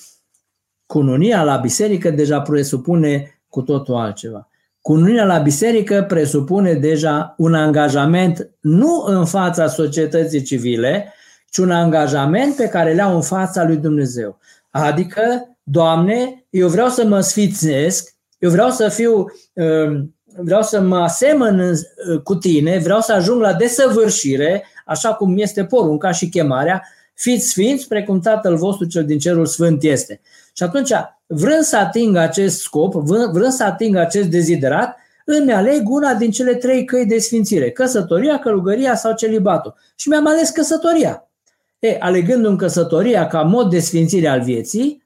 [0.87, 4.49] cununia la biserică deja presupune cu totul altceva.
[4.81, 11.13] Cununia la biserică presupune deja un angajament nu în fața societății civile,
[11.51, 14.39] ci un angajament pe care le au în fața lui Dumnezeu.
[14.71, 20.97] Adică, Doamne, eu vreau să mă sfițnesc, eu vreau să fiu, um, vreau să mă
[20.97, 26.83] asemăn uh, cu tine, vreau să ajung la desăvârșire, așa cum este porunca și chemarea,
[27.15, 30.21] fiți sfinți precum Tatăl vostru cel din cerul sfânt este.
[30.53, 30.91] Și atunci,
[31.27, 36.55] vrând să ating acest scop, vrând să ating acest deziderat, îmi aleg una din cele
[36.55, 39.75] trei căi de sfințire, căsătoria, călugăria sau celibatul.
[39.95, 41.28] Și mi-am ales căsătoria.
[41.79, 45.03] E, alegându-mi căsătoria ca mod de sfințire al vieții,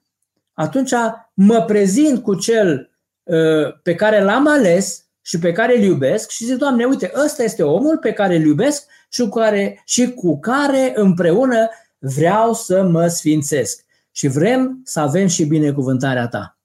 [0.52, 0.92] atunci
[1.34, 2.90] mă prezint cu cel
[3.22, 7.42] uh, pe care l-am ales și pe care îl iubesc și zic, Doamne, uite, ăsta
[7.42, 12.82] este omul pe care îl iubesc și cu care, și cu care împreună vreau să
[12.82, 13.84] mă sfințesc.
[14.10, 16.58] Și vrem să avem și binecuvântarea ta.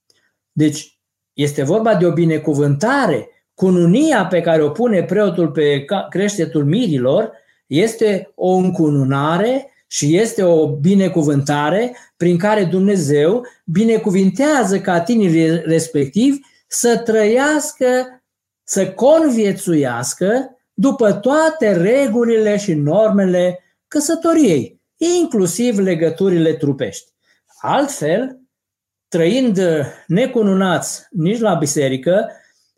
[0.52, 1.00] Deci,
[1.34, 3.30] este vorba de o binecuvântare.
[3.54, 7.32] Cununia pe care o pune preotul pe creștetul mirilor
[7.68, 16.98] este o încununare și este o binecuvântare prin care Dumnezeu binecuvintează ca tinerii respectivi să
[16.98, 18.22] trăiască,
[18.64, 27.12] să conviețuiască după toate regulile și normele căsătoriei, inclusiv legăturile trupești.
[27.60, 28.40] Altfel,
[29.08, 29.60] trăind
[30.08, 32.32] necununați nici la biserică,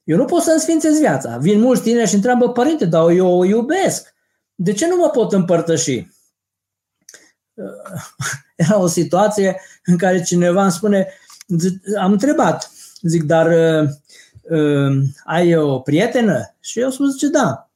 [0.04, 1.38] eu nu pot să-mi sfințez viața.
[1.38, 4.14] Vin mulți tineri și întreabă, părinte, dar eu o iubesc.
[4.56, 6.08] De ce nu mă pot împărtăși?
[8.56, 11.08] Era o situație în care cineva îmi spune,
[12.00, 13.90] am întrebat, zic, dar uh,
[14.42, 16.56] uh, ai o prietenă?
[16.60, 17.72] Și eu spun, zice, da.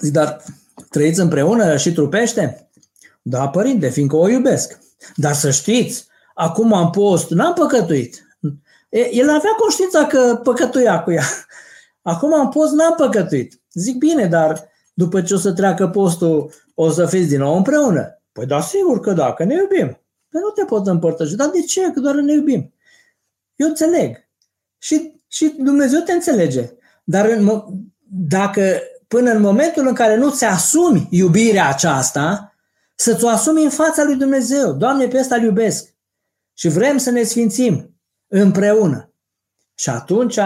[0.00, 0.42] Zic, dar
[0.90, 2.68] trăiți împreună și trupește?
[3.22, 4.78] Da, părinte, fiindcă o iubesc.
[5.16, 8.38] Dar să știți, acum am post, n-am păcătuit.
[9.10, 11.24] El avea conștiința că păcătuia cu ea.
[12.02, 13.60] Acum am post, n-am păcătuit.
[13.72, 18.22] Zic, bine, dar după ce o să treacă postul, o să fiți din nou împreună.
[18.32, 20.00] Păi da, sigur că da, că ne iubim.
[20.28, 21.34] Păi nu te pot împărtăși.
[21.34, 21.90] Dar de ce?
[21.90, 22.74] Că doar ne iubim.
[23.56, 24.28] Eu înțeleg.
[24.78, 26.70] și, și Dumnezeu te înțelege.
[27.04, 27.64] Dar în,
[28.08, 32.54] dacă până în momentul în care nu ți asumi iubirea aceasta,
[32.94, 34.72] să-ți o asumi în fața lui Dumnezeu.
[34.72, 35.94] Doamne, pe ăsta iubesc.
[36.54, 37.94] Și vrem să ne sfințim
[38.28, 39.12] împreună.
[39.74, 40.38] Și atunci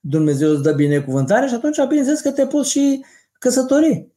[0.00, 4.15] Dumnezeu îți dă binecuvântare și atunci, bineînțeles că te poți și căsători.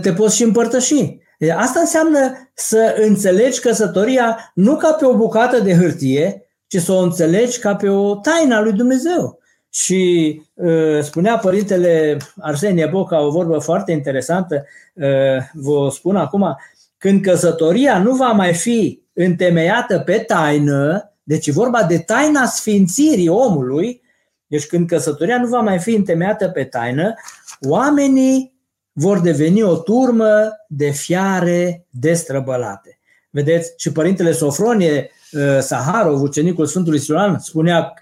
[0.00, 1.18] Te poți și împărtăși.
[1.56, 6.98] Asta înseamnă să înțelegi căsătoria nu ca pe o bucată de hârtie, ci să o
[6.98, 9.38] înțelegi ca pe o taină a lui Dumnezeu.
[9.70, 15.04] Și uh, spunea părintele Arsenie Boca o vorbă foarte interesantă, uh,
[15.52, 16.56] vă spun acum,
[16.98, 23.28] când căsătoria nu va mai fi întemeiată pe taină, deci e vorba de taina sfințirii
[23.28, 24.02] omului,
[24.46, 27.14] deci când căsătoria nu va mai fi întemeiată pe taină,
[27.60, 28.53] oamenii
[28.94, 32.98] vor deveni o turmă de fiare destrăbălate.
[33.30, 33.72] Vedeți?
[33.76, 37.92] Și părintele Sofronie uh, Saharov, ucenicul Sfântului Siloan, spunea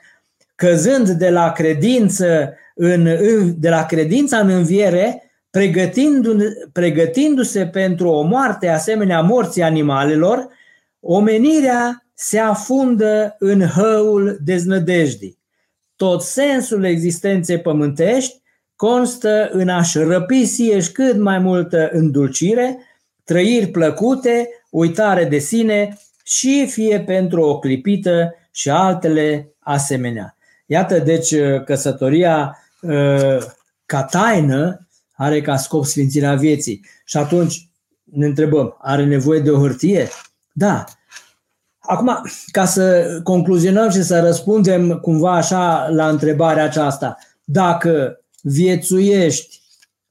[0.54, 3.04] căzând de la credință în,
[3.60, 5.22] de la credința în înviere,
[6.72, 10.48] pregătindu-se pentru o moarte asemenea morții animalelor,
[11.00, 15.38] omenirea se afundă în hăul deznădejdii.
[15.96, 18.41] Tot sensul existenței pământești
[18.82, 22.78] constă în a-și răpi sieși cât mai multă îndulcire,
[23.24, 30.36] trăiri plăcute, uitare de sine și fie pentru o clipită și altele asemenea.
[30.66, 32.58] Iată, deci, căsătoria
[33.86, 36.86] ca taină are ca scop sfințirea vieții.
[37.04, 37.68] Și atunci
[38.04, 40.08] ne întrebăm, are nevoie de o hârtie?
[40.52, 40.84] Da.
[41.78, 49.60] Acum, ca să concluzionăm și să răspundem cumva așa la întrebarea aceasta, dacă viețuiești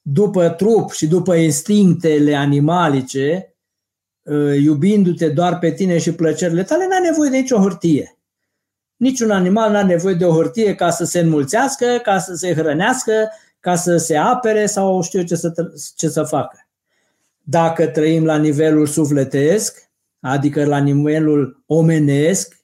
[0.01, 3.55] după trup și după instinctele animalice,
[4.27, 8.15] ă, iubindu-te doar pe tine și plăcerile tale, n-ai nevoie de nicio hârtie.
[8.95, 13.29] Niciun animal n-are nevoie de o hârtie ca să se înmulțească, ca să se hrănească,
[13.59, 15.53] ca să se apere sau știu ce să,
[15.95, 16.67] ce să facă.
[17.43, 22.60] Dacă trăim la nivelul sufletesc, adică la nivelul omenesc,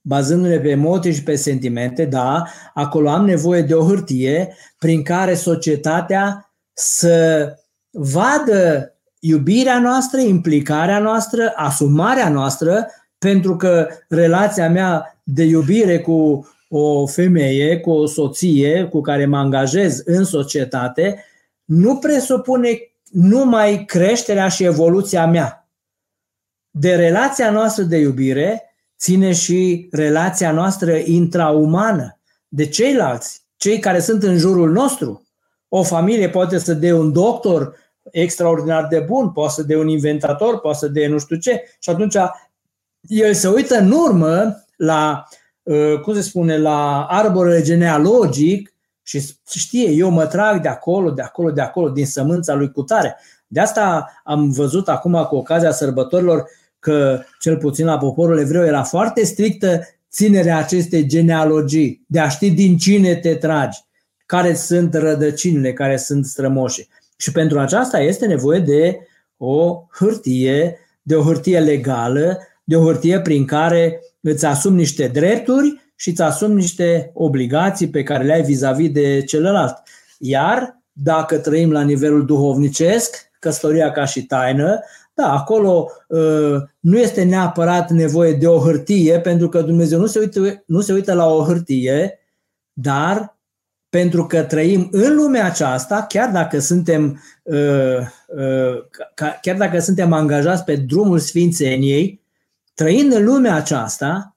[0.00, 2.44] bazându-ne pe emoții și pe sentimente, da,
[2.74, 7.48] acolo am nevoie de o hârtie prin care societatea să
[7.90, 12.86] vadă iubirea noastră, implicarea noastră, asumarea noastră,
[13.18, 19.36] pentru că relația mea de iubire cu o femeie, cu o soție cu care mă
[19.36, 21.24] angajez în societate,
[21.64, 22.68] nu presupune
[23.10, 25.68] numai creșterea și evoluția mea.
[26.70, 28.69] De relația noastră de iubire
[29.00, 35.26] ține și relația noastră intraumană de ceilalți, cei care sunt în jurul nostru.
[35.68, 37.74] O familie poate să dea un doctor
[38.10, 41.90] extraordinar de bun, poate să dea un inventator, poate să dea nu știu ce și
[41.90, 42.16] atunci
[43.00, 45.24] el se uită în urmă la,
[45.62, 51.22] uh, cum se spune, la arborele genealogic și știe, eu mă trag de acolo, de
[51.22, 53.16] acolo, de acolo, din sămânța lui cutare.
[53.46, 56.48] De asta am văzut acum cu ocazia sărbătorilor
[56.80, 62.50] că cel puțin la poporul evreu era foarte strictă ținerea acestei genealogii, de a ști
[62.50, 63.78] din cine te tragi,
[64.26, 66.88] care sunt rădăcinile, care sunt strămoșii.
[67.16, 68.98] Și pentru aceasta este nevoie de
[69.36, 75.92] o hârtie, de o hârtie legală, de o hârtie prin care îți asumi niște drepturi
[75.96, 79.76] și îți asumi niște obligații pe care le ai vis-a-vis de celălalt.
[80.18, 84.80] Iar dacă trăim la nivelul duhovnicesc, căsătoria ca și taină,
[85.14, 90.18] da, acolo uh, nu este neapărat nevoie de o hârtie, pentru că Dumnezeu nu se,
[90.18, 92.18] uită, nu se uită la o hârtie,
[92.72, 93.38] dar
[93.88, 98.84] pentru că trăim în lumea aceasta, chiar dacă suntem, uh, uh,
[99.40, 102.22] chiar dacă suntem angajați pe drumul Sfințeniei,
[102.74, 104.29] trăind în lumea aceasta,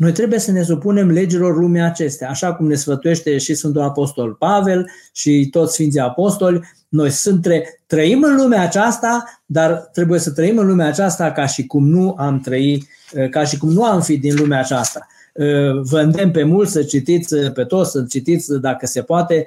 [0.00, 4.32] noi trebuie să ne supunem legilor lumii acestea, așa cum ne sfătuiește și Sfântul Apostol
[4.32, 6.60] Pavel și toți Sfinții Apostoli.
[6.88, 11.46] Noi sunt tre- trăim în lumea aceasta, dar trebuie să trăim în lumea aceasta ca
[11.46, 15.06] și cum nu am trăit, eh, ca și cum nu am fi din lumea aceasta.
[15.34, 19.46] Eh, vă îndemn pe mulți să citiți, eh, pe toți să citiți, dacă se poate,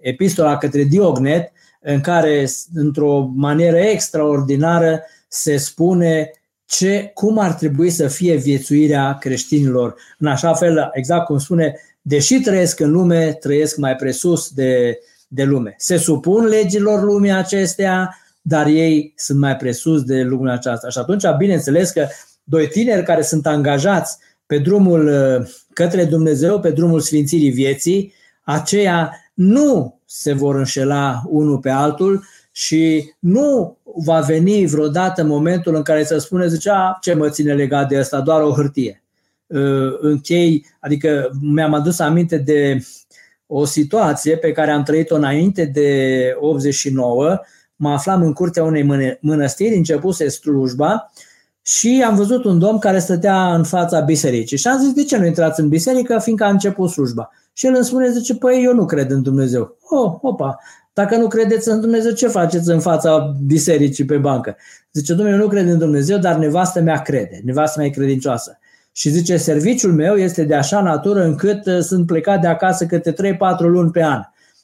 [0.00, 6.30] epistola către Diognet, în care, într-o manieră extraordinară, se spune
[6.68, 9.94] ce, cum ar trebui să fie viețuirea creștinilor.
[10.18, 14.98] În așa fel, exact cum spune, deși trăiesc în lume, trăiesc mai presus de,
[15.28, 15.74] de lume.
[15.78, 20.88] Se supun legilor lumii acestea, dar ei sunt mai presus de lumea aceasta.
[20.88, 22.06] Și atunci, bineînțeles că
[22.44, 28.12] doi tineri care sunt angajați pe drumul uh, către Dumnezeu, pe drumul sfințirii vieții,
[28.42, 35.82] aceia nu se vor înșela unul pe altul și nu va veni vreodată momentul în
[35.82, 39.02] care să spune, zicea, ce mă ține legat de asta, doar o hârtie.
[40.00, 42.86] închei, adică mi-am adus aminte de
[43.46, 47.38] o situație pe care am trăit-o înainte de 89.
[47.76, 51.12] Mă aflam în curtea unei mănăstiri, începuse slujba
[51.62, 54.56] și am văzut un domn care stătea în fața bisericii.
[54.56, 57.30] Și am zis, de ce nu intrați în biserică, fiindcă a început slujba.
[57.52, 59.76] Și el îmi spune, zice, păi eu nu cred în Dumnezeu.
[59.88, 60.58] Oh, opa,
[60.98, 64.56] dacă nu credeți în Dumnezeu, ce faceți în fața bisericii pe bancă?
[64.92, 68.58] Zice, domnule, eu nu cred în Dumnezeu, dar nevastă mea crede, nevastă mea e credincioasă.
[68.92, 73.12] Și zice, serviciul meu este de așa natură încât uh, sunt plecat de acasă câte
[73.12, 73.16] 3-4
[73.58, 74.20] luni pe an.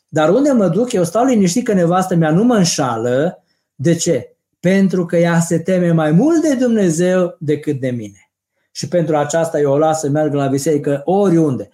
[0.09, 3.45] Dar unde mă duc, eu stau liniștit că nevastă mea nu mă înșală.
[3.75, 4.37] De ce?
[4.61, 8.31] Pentru că ea se teme mai mult de Dumnezeu decât de mine.
[8.73, 11.69] Și pentru aceasta eu o las să meargă la biserică oriunde.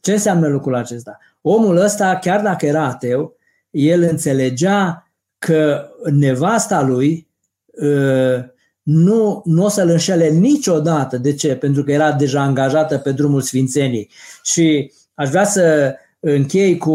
[0.00, 1.18] Ce înseamnă lucrul acesta?
[1.40, 3.36] Omul ăsta, chiar dacă era ateu,
[3.76, 7.28] el înțelegea că nevasta lui
[7.66, 8.44] uh,
[8.82, 11.18] nu, nu o să-l înșele niciodată.
[11.18, 11.54] De ce?
[11.56, 14.10] Pentru că era deja angajată pe drumul Sfințenii.
[14.42, 16.92] Și aș vrea să închei cu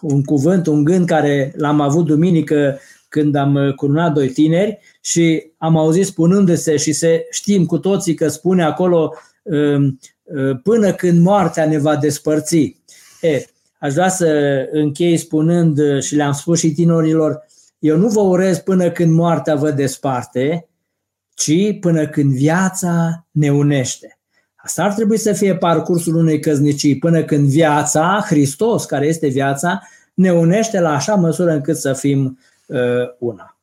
[0.00, 5.76] un cuvânt, un gând care l-am avut duminică când am curunat doi tineri și am
[5.76, 9.12] auzit spunându-se și se știm cu toții că spune acolo
[9.42, 12.76] um, uh, până când moartea ne va despărți.
[13.20, 13.44] E,
[13.80, 14.28] aș vrea să
[14.70, 17.46] închei spunând și le-am spus și tinorilor,
[17.78, 20.68] eu nu vă urez până când moartea vă desparte,
[21.34, 24.18] ci până când viața ne unește.
[24.56, 29.82] Asta ar trebui să fie parcursul unei căznicii, până când viața, Hristos, care este viața,
[30.14, 32.78] ne unește la așa măsură încât să fim uh,
[33.18, 33.56] una.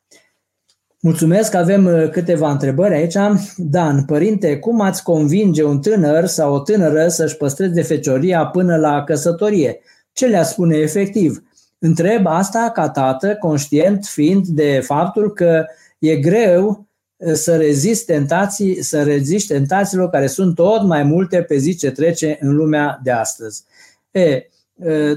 [1.00, 3.16] Mulțumesc, avem uh, câteva întrebări aici.
[3.56, 9.04] Dan, părinte, cum ați convinge un tânăr sau o tânără să-și păstreze fecioria până la
[9.04, 9.80] căsătorie?
[10.18, 11.44] Ce le-a spune efectiv?
[11.80, 15.66] Întreb asta ca tată, conștient fiind de faptul că
[16.00, 16.88] e greu
[17.34, 22.38] să rezist tentații, să rezist tentațiilor care sunt tot mai multe pe zi ce trece
[22.42, 23.64] în lumea de astăzi.
[24.12, 24.50] E,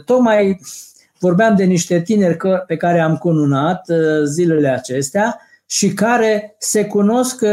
[0.05, 0.61] tocmai
[1.19, 2.37] vorbeam de niște tineri
[2.67, 3.87] pe care am cununat
[4.25, 7.45] zilele acestea și care se cunosc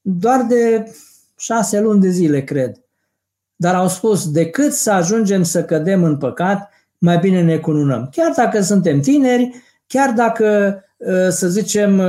[0.00, 0.92] doar de
[1.36, 2.80] șase luni de zile, cred.
[3.60, 8.08] Dar au spus, decât să ajungem să cădem în păcat, mai bine ne cununăm.
[8.12, 9.50] Chiar dacă suntem tineri,
[9.86, 10.78] chiar dacă,
[11.28, 12.00] să zicem,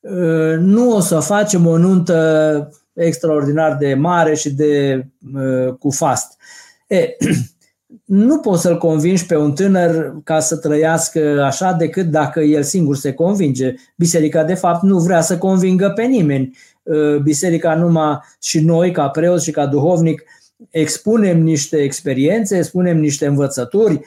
[0.00, 5.04] Uh, nu o să facem o nuntă extraordinar de mare și de
[5.34, 6.36] uh, cu fast.
[6.86, 7.16] E,
[8.04, 12.96] nu poți să-l convingi pe un tânăr ca să trăiască așa decât dacă el singur
[12.96, 13.74] se convinge.
[13.96, 16.56] Biserica, de fapt, nu vrea să convingă pe nimeni.
[16.94, 20.22] Uh, biserica numai și noi, ca preoți și ca duhovnic,
[20.70, 24.00] expunem niște experiențe, expunem niște învățături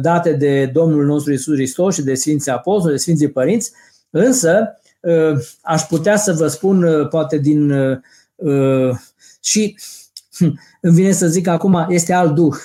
[0.00, 3.72] date de Domnul nostru Isus Hristos și de Sfinții Apostoli, de Sfinții Părinți,
[4.10, 7.70] însă Uh, aș putea să vă spun, uh, poate din.
[8.34, 8.96] Uh,
[9.40, 9.78] și
[10.38, 12.56] hm, îmi vine să zic acum, este alt duh.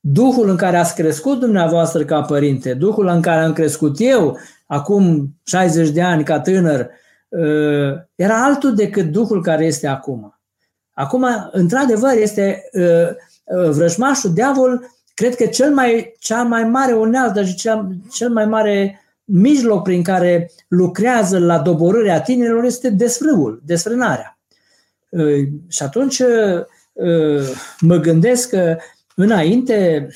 [0.00, 5.34] Duhul în care ați crescut dumneavoastră ca părinte, Duhul în care am crescut eu acum
[5.44, 6.90] 60 de ani ca tânăr,
[8.14, 10.40] era altul decât Duhul care este acum.
[10.92, 12.70] Acum, într-adevăr, este
[13.70, 19.00] vrăjmașul, diavol, cred că cel mai, cea mai mare unealtă și cea, cel mai mare
[19.24, 24.38] mijloc prin care lucrează la doborârea tinerilor este desfrâul, desfrânarea.
[25.68, 26.22] Și atunci
[27.80, 28.76] mă gândesc că
[29.14, 30.08] înainte,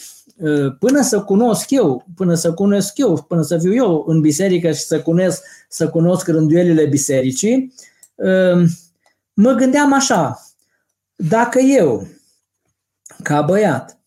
[0.78, 4.80] până să cunosc eu, până să cunosc eu, până să fiu eu în biserică și
[4.80, 7.74] să cunosc, să cunosc rânduielile bisericii,
[9.32, 10.40] mă gândeam așa,
[11.16, 12.06] dacă eu,
[13.22, 14.00] ca băiat,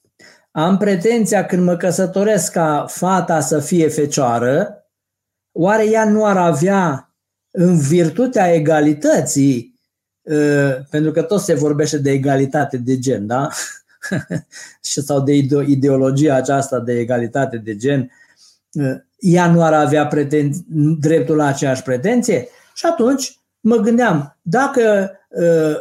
[0.51, 4.87] am pretenția când mă căsătoresc ca fata să fie fecioară,
[5.51, 7.13] oare ea nu ar avea
[7.51, 9.79] în virtutea egalității,
[10.29, 13.47] ă, pentru că tot se vorbește de egalitate de gen, da?
[14.81, 15.33] sau de
[15.65, 18.11] ideologia aceasta de egalitate de gen,
[18.79, 20.65] ă, ea nu ar avea preten-
[20.99, 22.47] dreptul la aceeași pretenție?
[22.73, 25.75] Și atunci mă gândeam, dacă uh,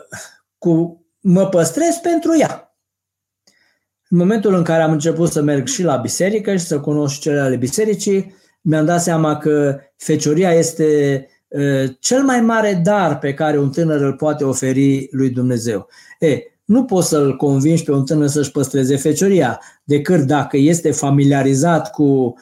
[0.58, 2.76] cu, mă păstrez pentru ea.
[4.08, 7.40] În momentul în care am început să merg și la biserică și să cunosc cele
[7.40, 11.26] ale bisericii, mi-am dat seama că fecioria este
[11.98, 15.88] cel mai mare dar pe care un tânăr îl poate oferi lui Dumnezeu.
[16.18, 16.38] E,
[16.72, 22.34] nu poți să-l convingi pe un tânăr să-și păstreze fecioria, decât dacă este familiarizat cu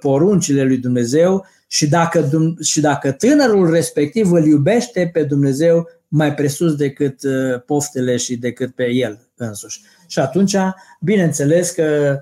[0.00, 6.74] poruncile lui Dumnezeu și dacă, și dacă tânărul respectiv îl iubește pe Dumnezeu mai presus
[6.74, 7.20] decât
[7.66, 9.80] poftele și decât pe el însuși.
[10.06, 10.56] Și atunci,
[11.00, 12.20] bineînțeles că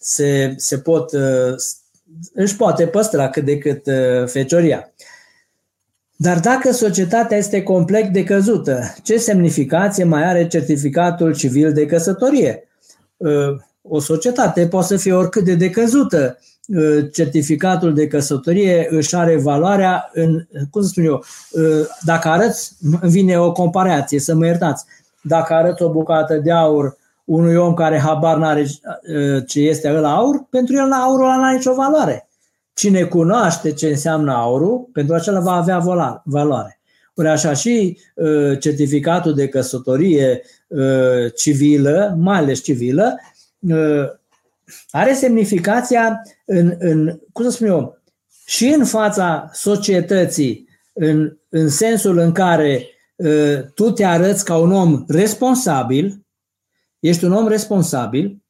[0.00, 1.10] se, se pot
[2.34, 4.92] își poate păstra cât de cât uh, fecioria.
[6.16, 12.68] Dar dacă societatea este complet decăzută, ce semnificație mai are certificatul civil de căsătorie?
[13.82, 16.38] O societate poate să fie oricât de decăzută,
[16.68, 22.76] Uh, certificatul de căsătorie își are valoarea în, cum să spun eu, uh, dacă arăți,
[23.02, 24.84] vine o comparație, să mă iertați,
[25.22, 30.14] dacă arăți o bucată de aur unui om care habar n-are uh, ce este ăla
[30.14, 32.28] aur, pentru el aurul ăla n-are nicio valoare.
[32.76, 35.78] Cine cunoaște ce înseamnă aurul, pentru acela va avea
[36.24, 36.80] valoare.
[37.14, 37.98] Ori așa și
[38.58, 40.42] certificatul de căsătorie
[41.34, 43.16] civilă, mai ales civilă,
[44.90, 47.98] are semnificația în, în, cum să spun eu,
[48.46, 54.72] și în fața societății, în, în sensul în care uh, tu te arăți ca un
[54.72, 56.26] om responsabil,
[56.98, 58.44] ești un om responsabil,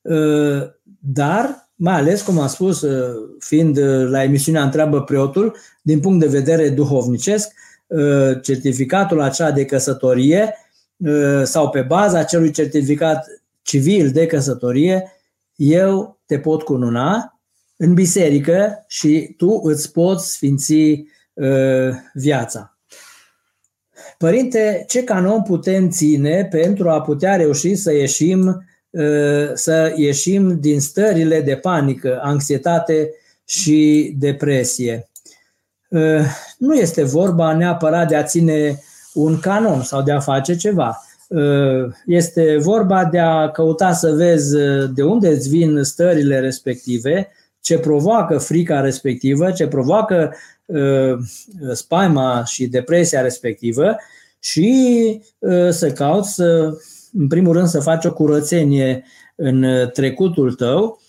[0.00, 0.62] uh,
[0.98, 6.20] dar, mai ales, cum am spus, uh, fiind uh, la emisiunea Întreabă Preotul, din punct
[6.20, 7.50] de vedere duhovnicesc,
[7.86, 10.54] uh, certificatul acela de căsătorie
[10.96, 13.26] uh, sau pe baza acelui certificat
[13.62, 15.12] civil de căsătorie
[15.54, 17.40] eu te pot cununa
[17.76, 22.78] în biserică și tu îți poți sfinți uh, viața.
[24.18, 28.54] Părinte, ce canon putem ține pentru a putea reuși să ieșim, uh,
[29.54, 33.10] să ieșim din stările de panică, anxietate
[33.44, 35.10] și depresie?
[35.88, 36.24] Uh,
[36.58, 38.82] nu este vorba neapărat de a ține
[39.12, 41.04] un canon sau de a face ceva.
[41.28, 47.28] Uh, este vorba de a căuta să vezi uh, de unde îți vin stările respective,
[47.60, 50.34] ce provoacă frica respectivă, ce provoacă
[50.64, 51.18] uh,
[51.72, 53.96] spaima și depresia respectivă
[54.38, 55.22] și
[55.70, 56.78] să cauți să,
[57.18, 59.04] în primul rând, să faci o curățenie
[59.34, 61.00] în trecutul tău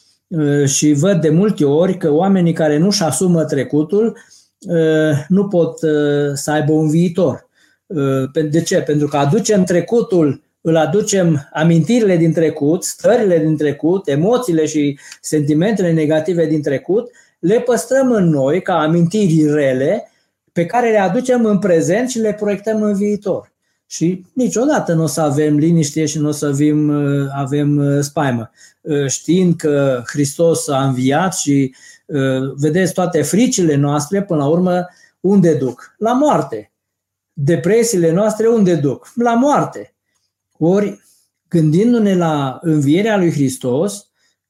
[0.65, 4.17] și văd de multe ori că oamenii care nu-și asumă trecutul
[5.27, 5.77] nu pot
[6.33, 7.49] să aibă un viitor
[7.95, 8.81] Uh, de ce?
[8.81, 15.91] Pentru că aducem trecutul, îl aducem amintirile din trecut, stările din trecut, emoțiile și sentimentele
[15.91, 20.11] negative din trecut, le păstrăm în noi ca amintiri rele
[20.51, 23.50] pe care le aducem în prezent și le proiectăm în viitor.
[23.91, 27.99] Și niciodată nu o să avem liniște și nu o să avem, uh, avem uh,
[28.01, 28.51] spaimă.
[29.07, 31.75] Știind că Hristos a înviat și
[32.55, 34.87] vedeți toate fricile noastre, până la urmă,
[35.19, 35.95] unde duc?
[35.97, 36.71] La moarte
[37.33, 39.11] depresiile noastre unde duc?
[39.15, 39.93] La moarte.
[40.57, 41.01] Ori,
[41.49, 44.07] gândindu-ne la învierea lui Hristos,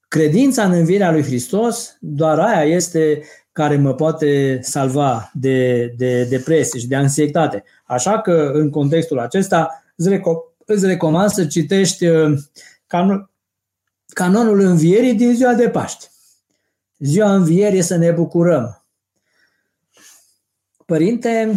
[0.08, 3.22] credința în învierea lui Hristos, doar aia este
[3.52, 7.64] care mă poate salva de, de depresie și de anxietate.
[7.84, 12.38] Așa că, în contextul acesta, îți, reco- îți recomand să citești uh,
[12.86, 13.30] canon,
[14.06, 16.06] canonul învierii din ziua de Paște.
[16.98, 18.84] Ziua învierii să ne bucurăm.
[20.86, 21.54] Părinte,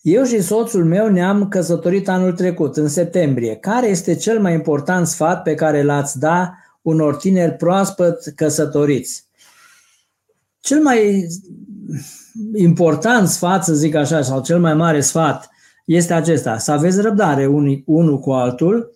[0.00, 3.56] eu și soțul meu ne-am căsătorit anul trecut, în septembrie.
[3.56, 9.27] Care este cel mai important sfat pe care l-ați da unor tineri proaspăt căsătoriți?
[10.60, 11.26] Cel mai
[12.54, 15.48] important sfat, să zic așa, sau cel mai mare sfat
[15.84, 18.92] este acesta, să aveți răbdare unii, unul cu altul,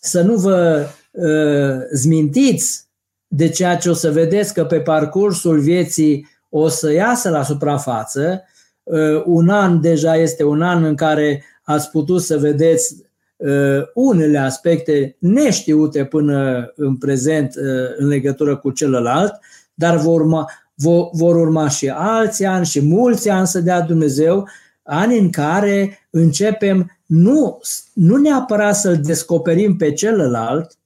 [0.00, 2.88] să nu vă uh, zmintiți
[3.26, 8.42] de ceea ce o să vedeți că pe parcursul vieții o să iasă la suprafață,
[8.86, 12.96] Uh, un an deja este un an în care ați putut să vedeți
[13.36, 19.32] uh, unele aspecte neștiute până în prezent uh, în legătură cu celălalt,
[19.74, 24.48] dar vor urma, vor, vor urma și alți ani și mulți ani să dea Dumnezeu,
[24.82, 27.60] ani în care începem nu,
[27.92, 30.76] nu neapărat să-l descoperim pe celălalt,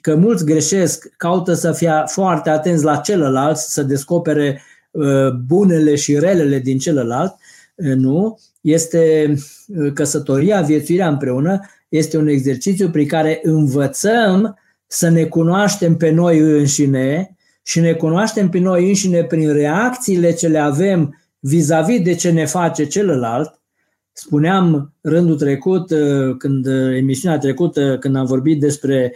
[0.00, 4.62] că mulți greșesc, caută să fie foarte atenți la celălalt, să descopere
[5.46, 7.34] bunele și relele din celălalt,
[7.76, 9.34] nu, este
[9.94, 17.33] căsătoria, viețuirea împreună, este un exercițiu prin care învățăm să ne cunoaștem pe noi înșine
[17.64, 22.44] și ne cunoaștem pe noi înșine prin reacțiile ce le avem vis-a-vis de ce ne
[22.44, 23.60] face celălalt.
[24.12, 25.92] Spuneam rândul trecut,
[26.38, 29.14] când emisiunea trecută, când am vorbit despre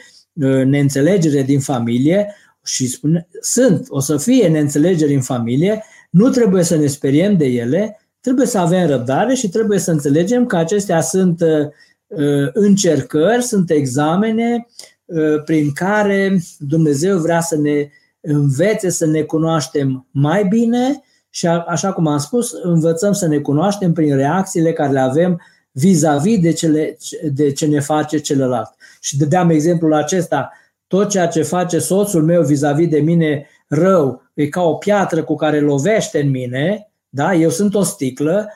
[0.64, 2.34] neînțelegere din familie,
[2.64, 7.46] și spune, sunt, o să fie neînțelegeri în familie, nu trebuie să ne speriem de
[7.46, 13.70] ele, Trebuie să avem răbdare și trebuie să înțelegem că acestea sunt uh, încercări, sunt
[13.70, 14.66] examene
[15.04, 17.88] uh, prin care Dumnezeu vrea să ne
[18.20, 23.92] învețe să ne cunoaștem mai bine și, așa cum am spus, învățăm să ne cunoaștem
[23.92, 25.40] prin reacțiile care le avem
[25.70, 26.96] vis-a-vis de, cele,
[27.32, 28.74] de ce ne face celălalt.
[29.00, 30.52] Și dădeam exemplul acesta,
[30.86, 35.34] tot ceea ce face soțul meu vis-a-vis de mine rău, e ca o piatră cu
[35.34, 37.34] care lovește în mine, da?
[37.34, 38.48] Eu sunt o sticlă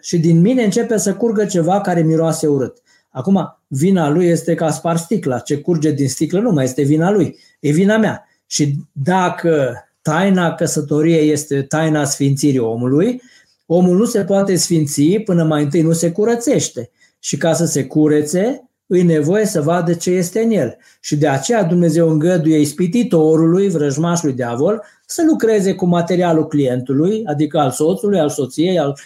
[0.00, 2.82] și din mine începe să curgă ceva care miroase urât.
[3.10, 5.38] Acum, vina lui este că a spart sticla.
[5.38, 8.28] Ce curge din sticlă nu mai este vina lui, e vina mea.
[8.54, 13.22] Și dacă taina căsătoriei este taina sfințirii omului,
[13.66, 16.90] omul nu se poate sfinți până mai întâi nu se curățește.
[17.18, 20.76] Și ca să se curețe, îi nevoie să vadă ce este în el.
[21.00, 27.70] Și de aceea Dumnezeu îngăduie ispititorului, vrăjmașului diavol, să lucreze cu materialul clientului, adică al
[27.70, 28.98] soțului, al soției, al,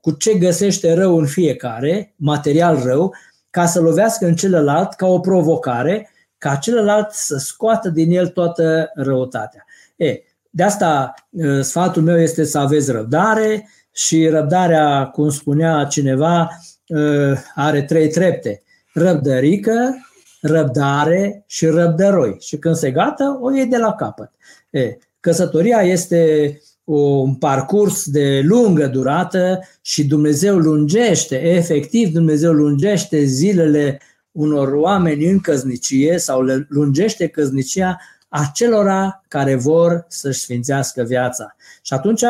[0.00, 3.14] cu ce găsește rău în fiecare, material rău,
[3.50, 6.08] ca să lovească în celălalt ca o provocare,
[6.44, 9.64] ca celălalt să scoată din el toată răutatea.
[9.96, 10.18] E,
[10.50, 11.14] de asta
[11.60, 16.50] sfatul meu este să aveți răbdare și răbdarea, cum spunea cineva,
[17.54, 18.62] are trei trepte.
[18.92, 19.94] Răbdărică,
[20.40, 22.36] răbdare și răbdăroi.
[22.40, 24.30] Și când se gata, o iei de la capăt.
[24.70, 34.00] E, căsătoria este un parcurs de lungă durată și Dumnezeu lungește, efectiv Dumnezeu lungește zilele
[34.34, 41.56] unor oameni în căznicie sau le lungește căznicia acelora care vor să-și sfințească viața.
[41.82, 42.22] Și atunci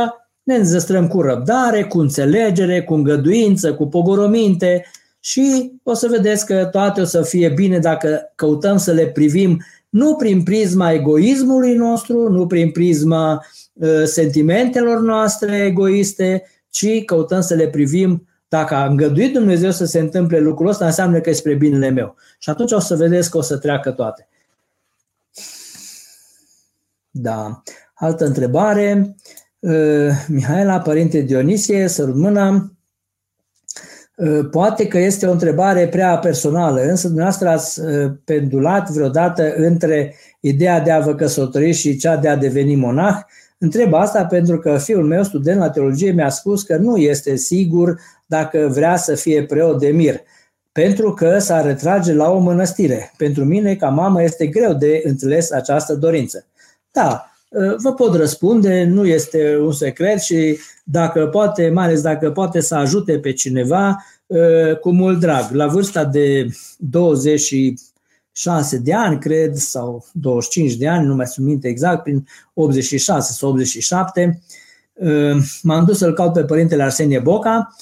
[0.43, 4.85] ne înzăstrăm cu răbdare, cu înțelegere, cu îngăduință, cu pogorominte
[5.21, 9.65] și o să vedeți că toate o să fie bine dacă căutăm să le privim
[9.89, 17.55] nu prin prisma egoismului nostru, nu prin prisma uh, sentimentelor noastre egoiste, ci căutăm să
[17.55, 21.55] le privim dacă a îngăduit Dumnezeu să se întâmple lucrul ăsta, înseamnă că e spre
[21.55, 22.16] binele meu.
[22.38, 24.28] Și atunci o să vedeți că o să treacă toate.
[27.11, 27.62] Da.
[27.95, 29.16] Altă întrebare.
[29.59, 32.72] Uh, Mihaela, părinte Dionisie, sărut mâna.
[34.16, 40.14] Uh, poate că este o întrebare prea personală, însă dumneavoastră ați uh, pendulat vreodată între
[40.40, 43.22] ideea de a vă căsători și cea de a deveni monah.
[43.65, 48.01] Întreb asta pentru că fiul meu, student la teologie, mi-a spus că nu este sigur
[48.27, 50.21] dacă vrea să fie preot de mir,
[50.73, 53.12] pentru că s-ar retrage la o mănăstire.
[53.17, 56.47] Pentru mine, ca mamă, este greu de înțeles această dorință.
[56.93, 62.31] Da, uh, vă pot răspunde, nu este un secret și dacă poate, mai ales dacă
[62.31, 65.51] poate să ajute pe cineva, uh, cu mult drag.
[65.53, 66.47] La vârsta de
[68.35, 73.32] 26 de ani, cred, sau 25 de ani, nu mai sunt minte exact, prin 86
[73.32, 74.43] sau 87,
[74.93, 77.76] uh, m-am dus să-l caut pe părintele Arsenie Boca.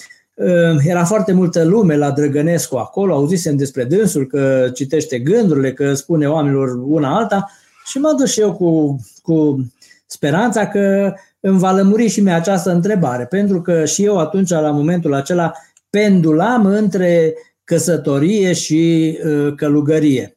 [0.85, 6.29] Era foarte multă lume la Drăgănescu acolo, auzisem despre dânsul că citește gândurile, că spune
[6.29, 7.51] oamenilor una alta
[7.85, 9.67] și m-am dus și eu cu, cu
[10.07, 14.71] speranța că îmi va lămuri și mie această întrebare, pentru că și eu atunci, la
[14.71, 15.53] momentul acela,
[15.91, 17.35] pendulam între
[17.65, 20.37] căsătorie și uh, călugărie.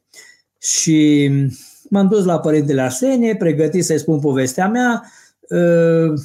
[0.66, 1.30] Și
[1.90, 5.02] m-am dus la Părintele Arsenie, pregătit să-i spun povestea mea.
[5.48, 6.18] Uh,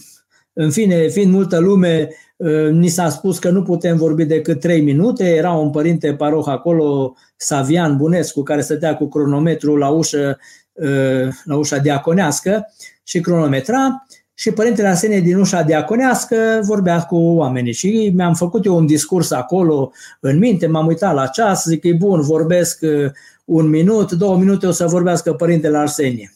[0.54, 4.82] în fine, fiind multă lume, uh, ni s-a spus că nu putem vorbi decât trei
[4.82, 5.36] minute.
[5.36, 10.38] Era un părinte paroh acolo, Savian Bunescu, care stătea cu cronometru la ușă,
[11.44, 12.74] la ușa diaconească
[13.04, 18.76] și cronometra și părintele Arsenie din ușa diaconească vorbea cu oamenii și mi-am făcut eu
[18.76, 23.12] un discurs acolo în minte, m-am uitat la ceas, zic că e bun, vorbesc uh,
[23.52, 26.34] un minut, două minute o să vorbească părintele Arsenie.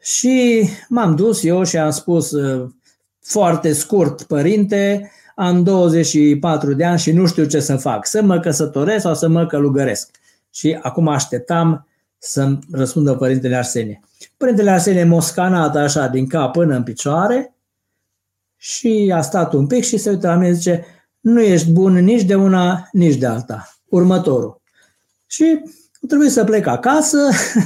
[0.00, 2.70] Și m-am dus eu și am spus uh,
[3.20, 8.40] foarte scurt, părinte, am 24 de ani și nu știu ce să fac, să mă
[8.40, 10.10] căsătoresc sau să mă călugăresc.
[10.50, 11.86] Și acum așteptam
[12.18, 14.00] să-mi răspundă părintele Arsenie.
[14.36, 17.54] Părintele Arsenie moscanat așa din cap până în picioare
[18.56, 20.84] și a stat un pic și se uită la mine și zice
[21.20, 23.72] nu ești bun nici de una, nici de alta.
[23.88, 24.60] Următorul.
[25.26, 25.62] Și
[26.06, 27.18] trebuie să plec acasă,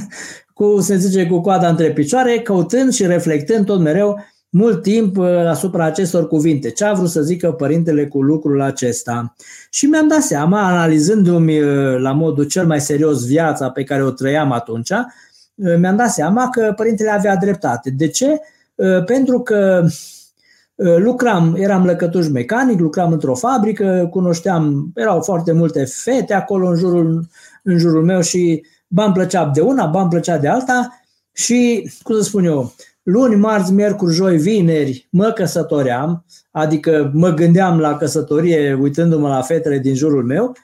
[0.53, 4.19] cu, se zice, cu coada între picioare, căutând și reflectând tot mereu
[4.53, 6.69] mult timp uh, asupra acestor cuvinte.
[6.69, 9.35] Ce a vrut să zică părintele cu lucrul acesta?
[9.69, 14.09] Și mi-am dat seama, analizându-mi uh, la modul cel mai serios viața pe care o
[14.09, 17.89] trăiam atunci, uh, mi-am dat seama că părintele avea dreptate.
[17.89, 18.41] De ce?
[19.05, 19.85] Pentru că
[20.97, 27.27] lucram, eram lăcătuș mecanic, lucram într-o fabrică, cunoșteam, erau foarte multe fete acolo în jurul,
[27.63, 31.01] în jurul meu și ba îmi plăcea de una, ba îmi plăcea de alta
[31.33, 37.79] și, cum să spun eu, luni, marți, miercuri, joi, vineri mă căsătoream, adică mă gândeam
[37.79, 40.55] la căsătorie uitându-mă la fetele din jurul meu,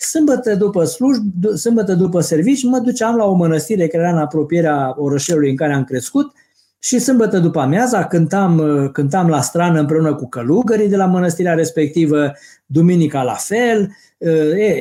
[0.00, 1.16] sâmbătă după sluj,
[1.56, 5.72] sâmbătă după servici mă duceam la o mănăstire care era în apropierea orășelului în care
[5.72, 6.32] am crescut
[6.78, 12.32] și sâmbătă după amiaza cântam, cântam la strană împreună cu călugării de la mănăstirea respectivă,
[12.66, 13.90] duminica la fel.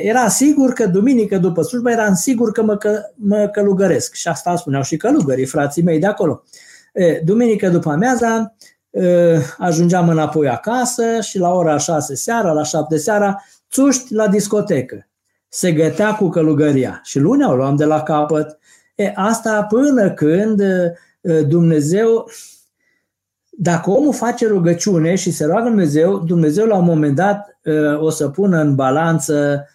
[0.01, 4.13] Era sigur că duminică după slujbă eram sigur că mă, că, mă călugăresc.
[4.13, 6.43] Și asta spuneau și călugării, frații mei de acolo.
[7.23, 8.55] Duminică după amiaza
[9.57, 15.07] ajungeam înapoi acasă și la ora 6 seara, la 7 seara, țuști la discotecă.
[15.49, 18.57] Se gătea cu călugăria și lunea o luam de la capăt.
[18.95, 20.61] E, asta până când
[21.47, 22.29] Dumnezeu,
[23.59, 27.59] dacă omul face rugăciune și se roagă Dumnezeu, Dumnezeu la un moment dat
[27.99, 29.65] o să pună în balanță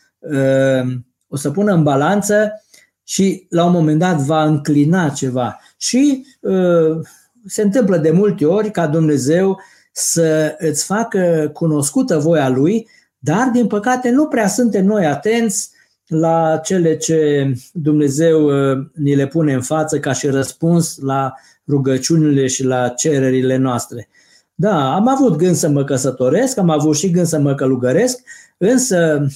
[1.32, 2.62] o să pună în balanță
[3.04, 5.60] și la un moment dat va înclina ceva.
[5.76, 7.00] Și uh,
[7.46, 9.60] se întâmplă de multe ori ca Dumnezeu
[9.92, 15.70] să îți facă cunoscută voia Lui, dar din păcate nu prea suntem noi atenți
[16.06, 21.34] la cele ce Dumnezeu uh, ni le pune în față ca și răspuns la
[21.68, 24.08] rugăciunile și la cererile noastre.
[24.54, 28.18] Da, am avut gând să mă căsătoresc, am avut și gând să mă călugăresc,
[28.58, 29.26] însă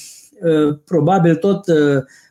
[0.43, 1.65] uh, probabil tot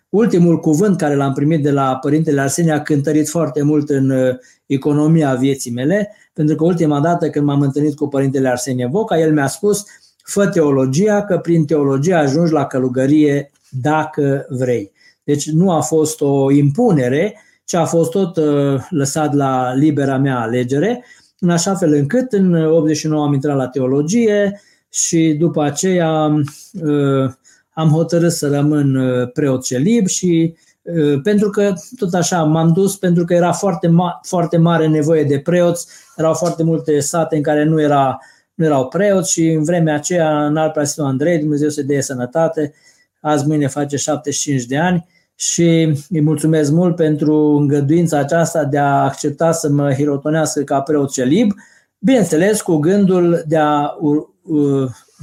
[0.10, 4.36] ultimul cuvânt care l-am primit de la Părintele Arsenie a cântărit foarte mult în uh,
[4.66, 9.34] economia vieții mele, pentru că ultima dată când m-am întâlnit cu Părintele Arsenie Voca, el
[9.34, 9.86] mi-a spus,
[10.24, 14.92] fă teologia, că prin teologie ajungi la călugărie dacă vrei.
[15.24, 20.40] Deci nu a fost o impunere, ci a fost tot uh, lăsat la libera mea
[20.40, 21.06] alegere,
[21.40, 26.26] în așa fel încât în 89 am intrat la teologie și după aceea
[26.84, 27.32] uh,
[27.70, 32.98] am hotărât să rămân uh, preot celib și uh, pentru că tot așa m-am dus
[32.98, 37.42] pentru că era foarte, ma- foarte mare nevoie de preoți, erau foarte multe sate în
[37.42, 38.20] care nu, era,
[38.54, 42.74] nu erau preoți și în vremea aceea în Alpea Sfântul Andrei, Dumnezeu să dea sănătate,
[43.22, 49.04] azi mâine face 75 de ani și îi mulțumesc mult pentru îngăduința aceasta de a
[49.04, 51.52] accepta să mă hirotonească ca preot celib,
[52.00, 53.92] bineînțeles cu gândul de a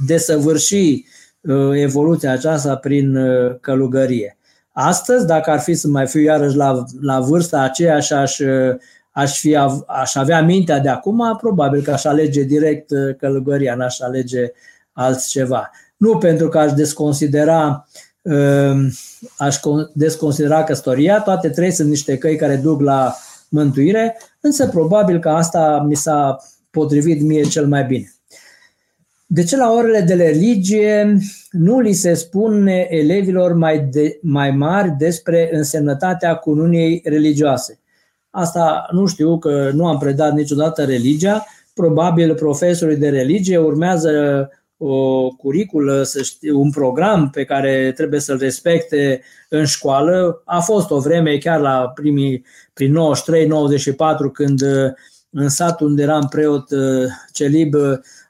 [0.07, 1.05] desăvârși
[1.43, 4.37] Uh, evoluția aceasta prin uh, călugărie.
[4.71, 8.75] Astăzi, dacă ar fi să mai fiu iarăși la, la vârsta aceea și aș, uh,
[9.11, 9.55] aș, fi,
[9.87, 14.51] aș avea mintea de acum, probabil că aș alege direct călugăria, n-aș alege
[14.91, 15.71] altceva.
[15.97, 17.87] Nu pentru că aș desconsidera
[19.37, 19.59] aș
[19.93, 23.15] desconsidera căsătoria, toate trei sunt niște căi care duc la
[23.49, 26.37] mântuire, însă probabil că asta mi s-a
[26.69, 28.13] potrivit mie cel mai bine.
[29.25, 31.17] De ce la orele de religie
[31.51, 37.79] nu li se spune elevilor mai, de, mai mari despre însemnătatea cununiei religioase?
[38.29, 44.49] Asta nu știu că nu am predat niciodată religia, probabil profesorii de religie urmează
[44.85, 50.41] o curiculă, să știu, un program pe care trebuie să-l respecte în școală.
[50.45, 52.97] A fost o vreme, chiar la primii, prin 93-94,
[54.33, 54.61] când
[55.29, 56.67] în satul unde eram preot
[57.33, 57.73] celib,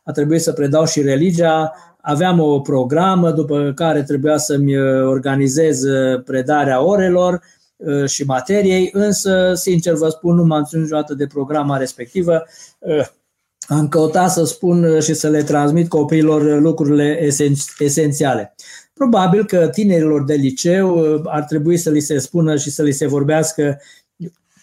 [0.04, 1.74] a trebuit să predau și religia,
[2.06, 7.42] aveam o programă după care trebuia să-mi uh, organizez uh, predarea orelor
[7.76, 12.44] uh, și materiei, însă, sincer vă spun, nu m-am ținut niciodată de programa respectivă.
[13.68, 17.32] Am căutat să spun și să le transmit copiilor lucrurile
[17.80, 18.56] esențiale.
[18.94, 23.08] Probabil că tinerilor de liceu ar trebui să li se spună și să li se
[23.08, 23.80] vorbească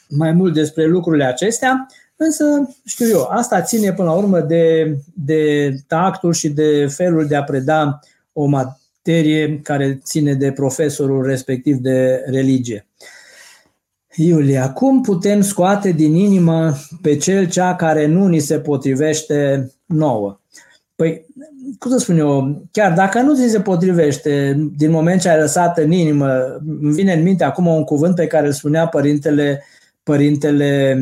[0.09, 1.87] mai mult despre lucrurile acestea,
[2.23, 2.45] Însă,
[2.85, 7.43] știu eu, asta ține până la urmă de, de tactul și de felul de a
[7.43, 8.01] preda
[8.33, 12.87] o materie care ține de profesorul respectiv de religie.
[14.17, 20.41] Iulia, cum putem scoate din inimă pe cel cea care nu ni se potrivește nouă?
[20.95, 21.27] Păi,
[21.79, 25.79] cum să spun eu, chiar dacă nu ți se potrivește din moment ce ai lăsat
[25.79, 29.65] în inimă, îmi vine în minte acum un cuvânt pe care îl spunea părintele,
[30.03, 30.99] părintele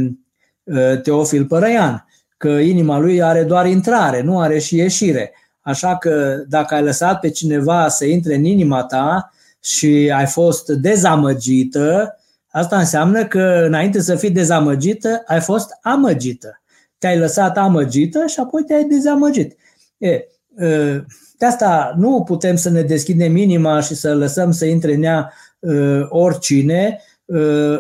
[0.69, 2.07] Uh, Teofil Părăian,
[2.37, 5.33] că inima lui are doar intrare, nu are și ieșire.
[5.61, 10.69] Așa că dacă ai lăsat pe cineva să intre în inima ta și ai fost
[10.69, 12.18] dezamăgită,
[12.51, 16.61] asta înseamnă că înainte să fii dezamăgită, ai fost amăgită.
[16.99, 19.57] Te-ai lăsat amăgită și apoi te-ai dezamăgit.
[19.99, 20.25] E,
[20.57, 21.05] uh,
[21.39, 25.33] de asta nu putem să ne deschidem inima și să lăsăm să intre în ea
[25.59, 27.01] uh, oricine,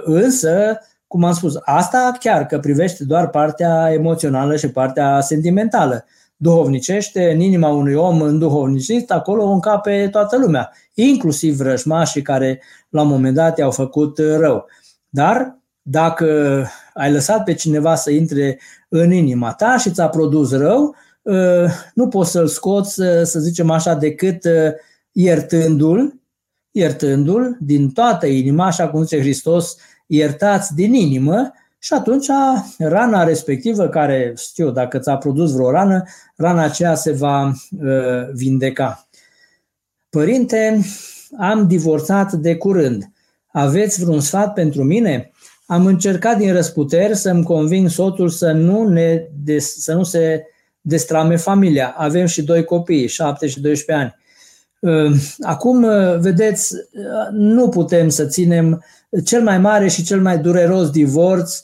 [0.04, 6.06] însă cum am spus, asta chiar că privește doar partea emoțională și partea sentimentală.
[6.40, 13.02] Duhovnicește, în inima unui om în duhovnicist, acolo încape toată lumea, inclusiv vrăjmașii care la
[13.02, 14.66] un moment dat i-au făcut rău.
[15.08, 16.26] Dar dacă
[16.94, 20.94] ai lăsat pe cineva să intre în inima ta și ți-a produs rău,
[21.94, 24.44] nu poți să-l scoți, să zicem așa, decât
[25.12, 26.20] iertându-l,
[26.70, 29.76] iertându-l din toată inima, așa cum zice Hristos,
[30.06, 32.26] iertați din inimă și atunci
[32.78, 36.02] rana respectivă, care știu, dacă ți-a produs vreo rană,
[36.36, 39.08] rana aceea se va uh, vindeca.
[40.10, 40.80] Părinte,
[41.38, 43.10] am divorțat de curând.
[43.46, 45.32] Aveți vreun sfat pentru mine?
[45.70, 49.22] am încercat din răsputeri să-mi conving soțul să nu, ne,
[49.58, 50.44] să nu se
[50.80, 51.94] destrame familia.
[51.96, 54.16] Avem și doi copii, 7 și 12 ani.
[55.40, 55.86] Acum,
[56.20, 56.74] vedeți,
[57.30, 58.84] nu putem să ținem
[59.24, 61.62] cel mai mare și cel mai dureros divorț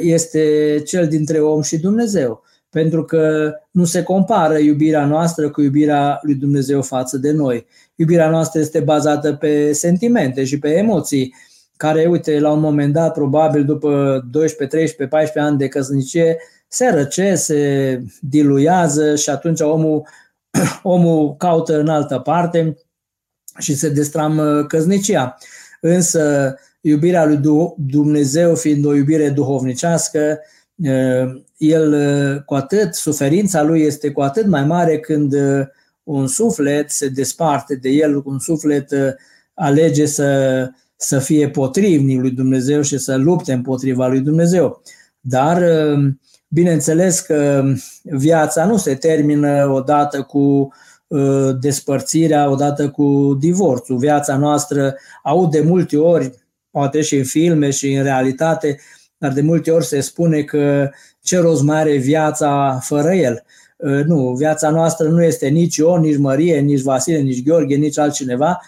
[0.00, 2.42] este cel dintre om și Dumnezeu
[2.72, 7.66] pentru că nu se compară iubirea noastră cu iubirea lui Dumnezeu față de noi.
[7.94, 11.34] Iubirea noastră este bazată pe sentimente și pe emoții,
[11.76, 16.88] care, uite, la un moment dat, probabil după 12, 13, 14 ani de căsnicie, se
[16.88, 20.06] răce, se diluează și atunci omul,
[20.82, 22.76] omul caută în altă parte
[23.58, 25.38] și se destramă căsnicia.
[25.84, 27.40] Însă, iubirea lui
[27.76, 30.38] Dumnezeu fiind o iubire duhovnicească,
[31.56, 31.94] el
[32.46, 35.34] cu atât, suferința lui este cu atât mai mare când
[36.02, 38.94] un suflet se desparte de el, un suflet
[39.54, 44.82] alege să, să fie potrivnic lui Dumnezeu și să lupte împotriva lui Dumnezeu.
[45.20, 45.64] Dar,
[46.48, 47.64] bineînțeles că
[48.02, 50.72] viața nu se termină odată cu
[51.60, 53.96] despărțirea, odată cu divorțul.
[53.96, 56.32] Viața noastră aud de multe ori,
[56.70, 58.78] poate și în filme și în realitate,
[59.18, 60.90] dar de multe ori se spune că
[61.22, 63.44] ce rost mai are viața fără el.
[63.76, 67.98] Uh, nu, viața noastră nu este nici Ion, nici Mărie, nici Vasile, nici Gheorghe, nici
[67.98, 68.60] altcineva.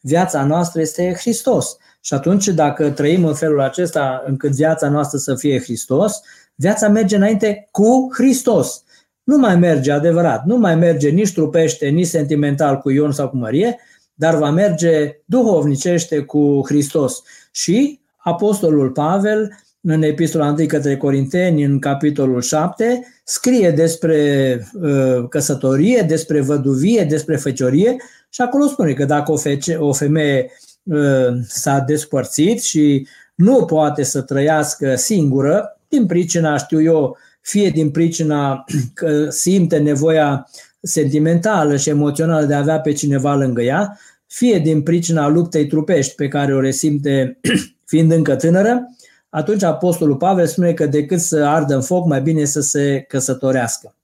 [0.00, 1.76] Viața noastră este Hristos.
[2.00, 6.20] Și atunci, dacă trăim în felul acesta, încât viața noastră să fie Hristos,
[6.54, 8.82] viața merge înainte cu Hristos.
[9.24, 13.36] Nu mai merge adevărat, nu mai merge nici trupește, nici sentimental cu Ion sau cu
[13.36, 13.78] Mărie,
[14.14, 17.22] dar va merge duhovnicește cu Hristos.
[17.50, 19.50] Și Apostolul Pavel
[19.80, 27.36] în epistola 1 către Corinteni, în capitolul 7, scrie despre uh, căsătorie, despre văduvie, despre
[27.36, 27.96] feciorie
[28.28, 30.50] și acolo spune că dacă o, fece, o femeie
[30.82, 37.90] uh, s-a despărțit și nu poate să trăiască singură, din pricina, știu eu, fie din
[37.90, 38.64] pricina
[38.94, 40.48] că simte nevoia
[40.80, 46.14] sentimentală și emoțională de a avea pe cineva lângă ea, fie din pricina luptei trupești
[46.14, 47.38] pe care o resimte
[47.90, 48.86] fiind încă tânără,
[49.28, 53.94] atunci Apostolul Pavel spune că decât să ardă în foc, mai bine să se căsătorească.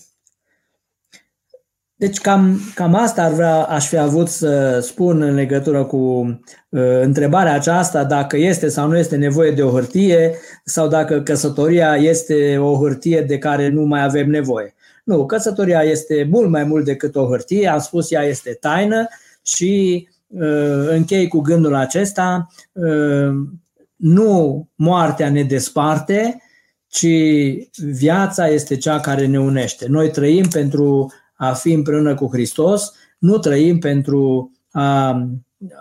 [1.99, 7.01] Deci cam, cam asta ar vrea, aș fi avut să spun în legătură cu uh,
[7.01, 12.57] întrebarea aceasta, dacă este sau nu este nevoie de o hârtie sau dacă căsătoria este
[12.57, 14.75] o hârtie de care nu mai avem nevoie.
[15.03, 19.07] Nu, căsătoria este mult mai mult decât o hârtie, am spus ea este taină
[19.43, 23.33] și Uh, închei cu gândul acesta, uh,
[23.95, 26.41] nu moartea ne desparte,
[26.87, 27.07] ci
[27.77, 29.85] viața este cea care ne unește.
[29.87, 35.09] Noi trăim pentru a fi împreună cu Hristos, nu trăim pentru a,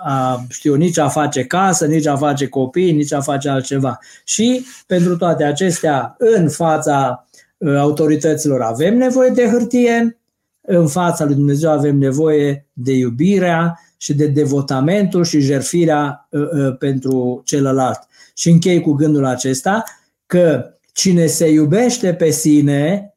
[0.05, 3.99] a știu, nici a face casă, nici a face copii, nici a face altceva.
[4.25, 7.27] Și pentru toate acestea, în fața
[7.57, 10.19] uh, autorităților avem nevoie de hârtie,
[10.61, 16.77] în fața lui Dumnezeu avem nevoie de iubirea și de devotamentul și jerfirea uh, uh,
[16.79, 17.99] pentru celălalt.
[18.35, 19.85] Și închei cu gândul acesta
[20.27, 23.15] că cine se iubește pe sine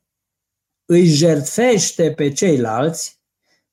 [0.92, 3.20] îi jertfește pe ceilalți,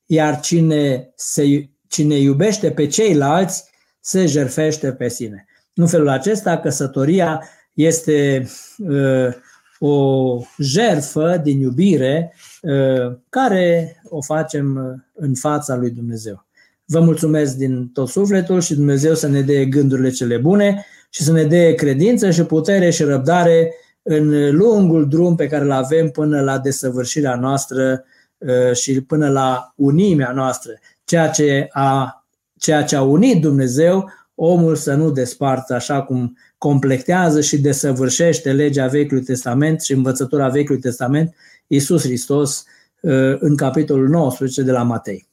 [0.05, 3.63] iar cine, se, cine iubește pe ceilalți
[3.99, 5.45] se jertfește pe sine.
[5.73, 7.43] În felul acesta, căsătoria
[7.73, 8.47] este
[8.77, 9.33] uh,
[9.79, 16.45] o jerfă din iubire uh, care o facem uh, în fața lui Dumnezeu.
[16.85, 21.31] Vă mulțumesc din tot sufletul și Dumnezeu să ne dea gândurile cele bune și să
[21.31, 23.73] ne dea credință și putere și răbdare
[24.09, 28.03] în lungul drum pe care îl avem până la desăvârșirea noastră
[28.37, 30.71] uh, și până la unimea noastră.
[31.03, 32.25] Ceea ce a,
[32.57, 38.87] ceea ce a unit Dumnezeu, omul să nu despartă așa cum completează și desăvârșește legea
[38.87, 41.35] Vechiului Testament și învățătura Vechiului Testament
[41.67, 42.65] Iisus Hristos
[43.01, 45.27] uh, în capitolul 19 de la Matei.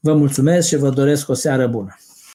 [0.00, 1.96] Vă mulțumesc și vă doresc o seară bună!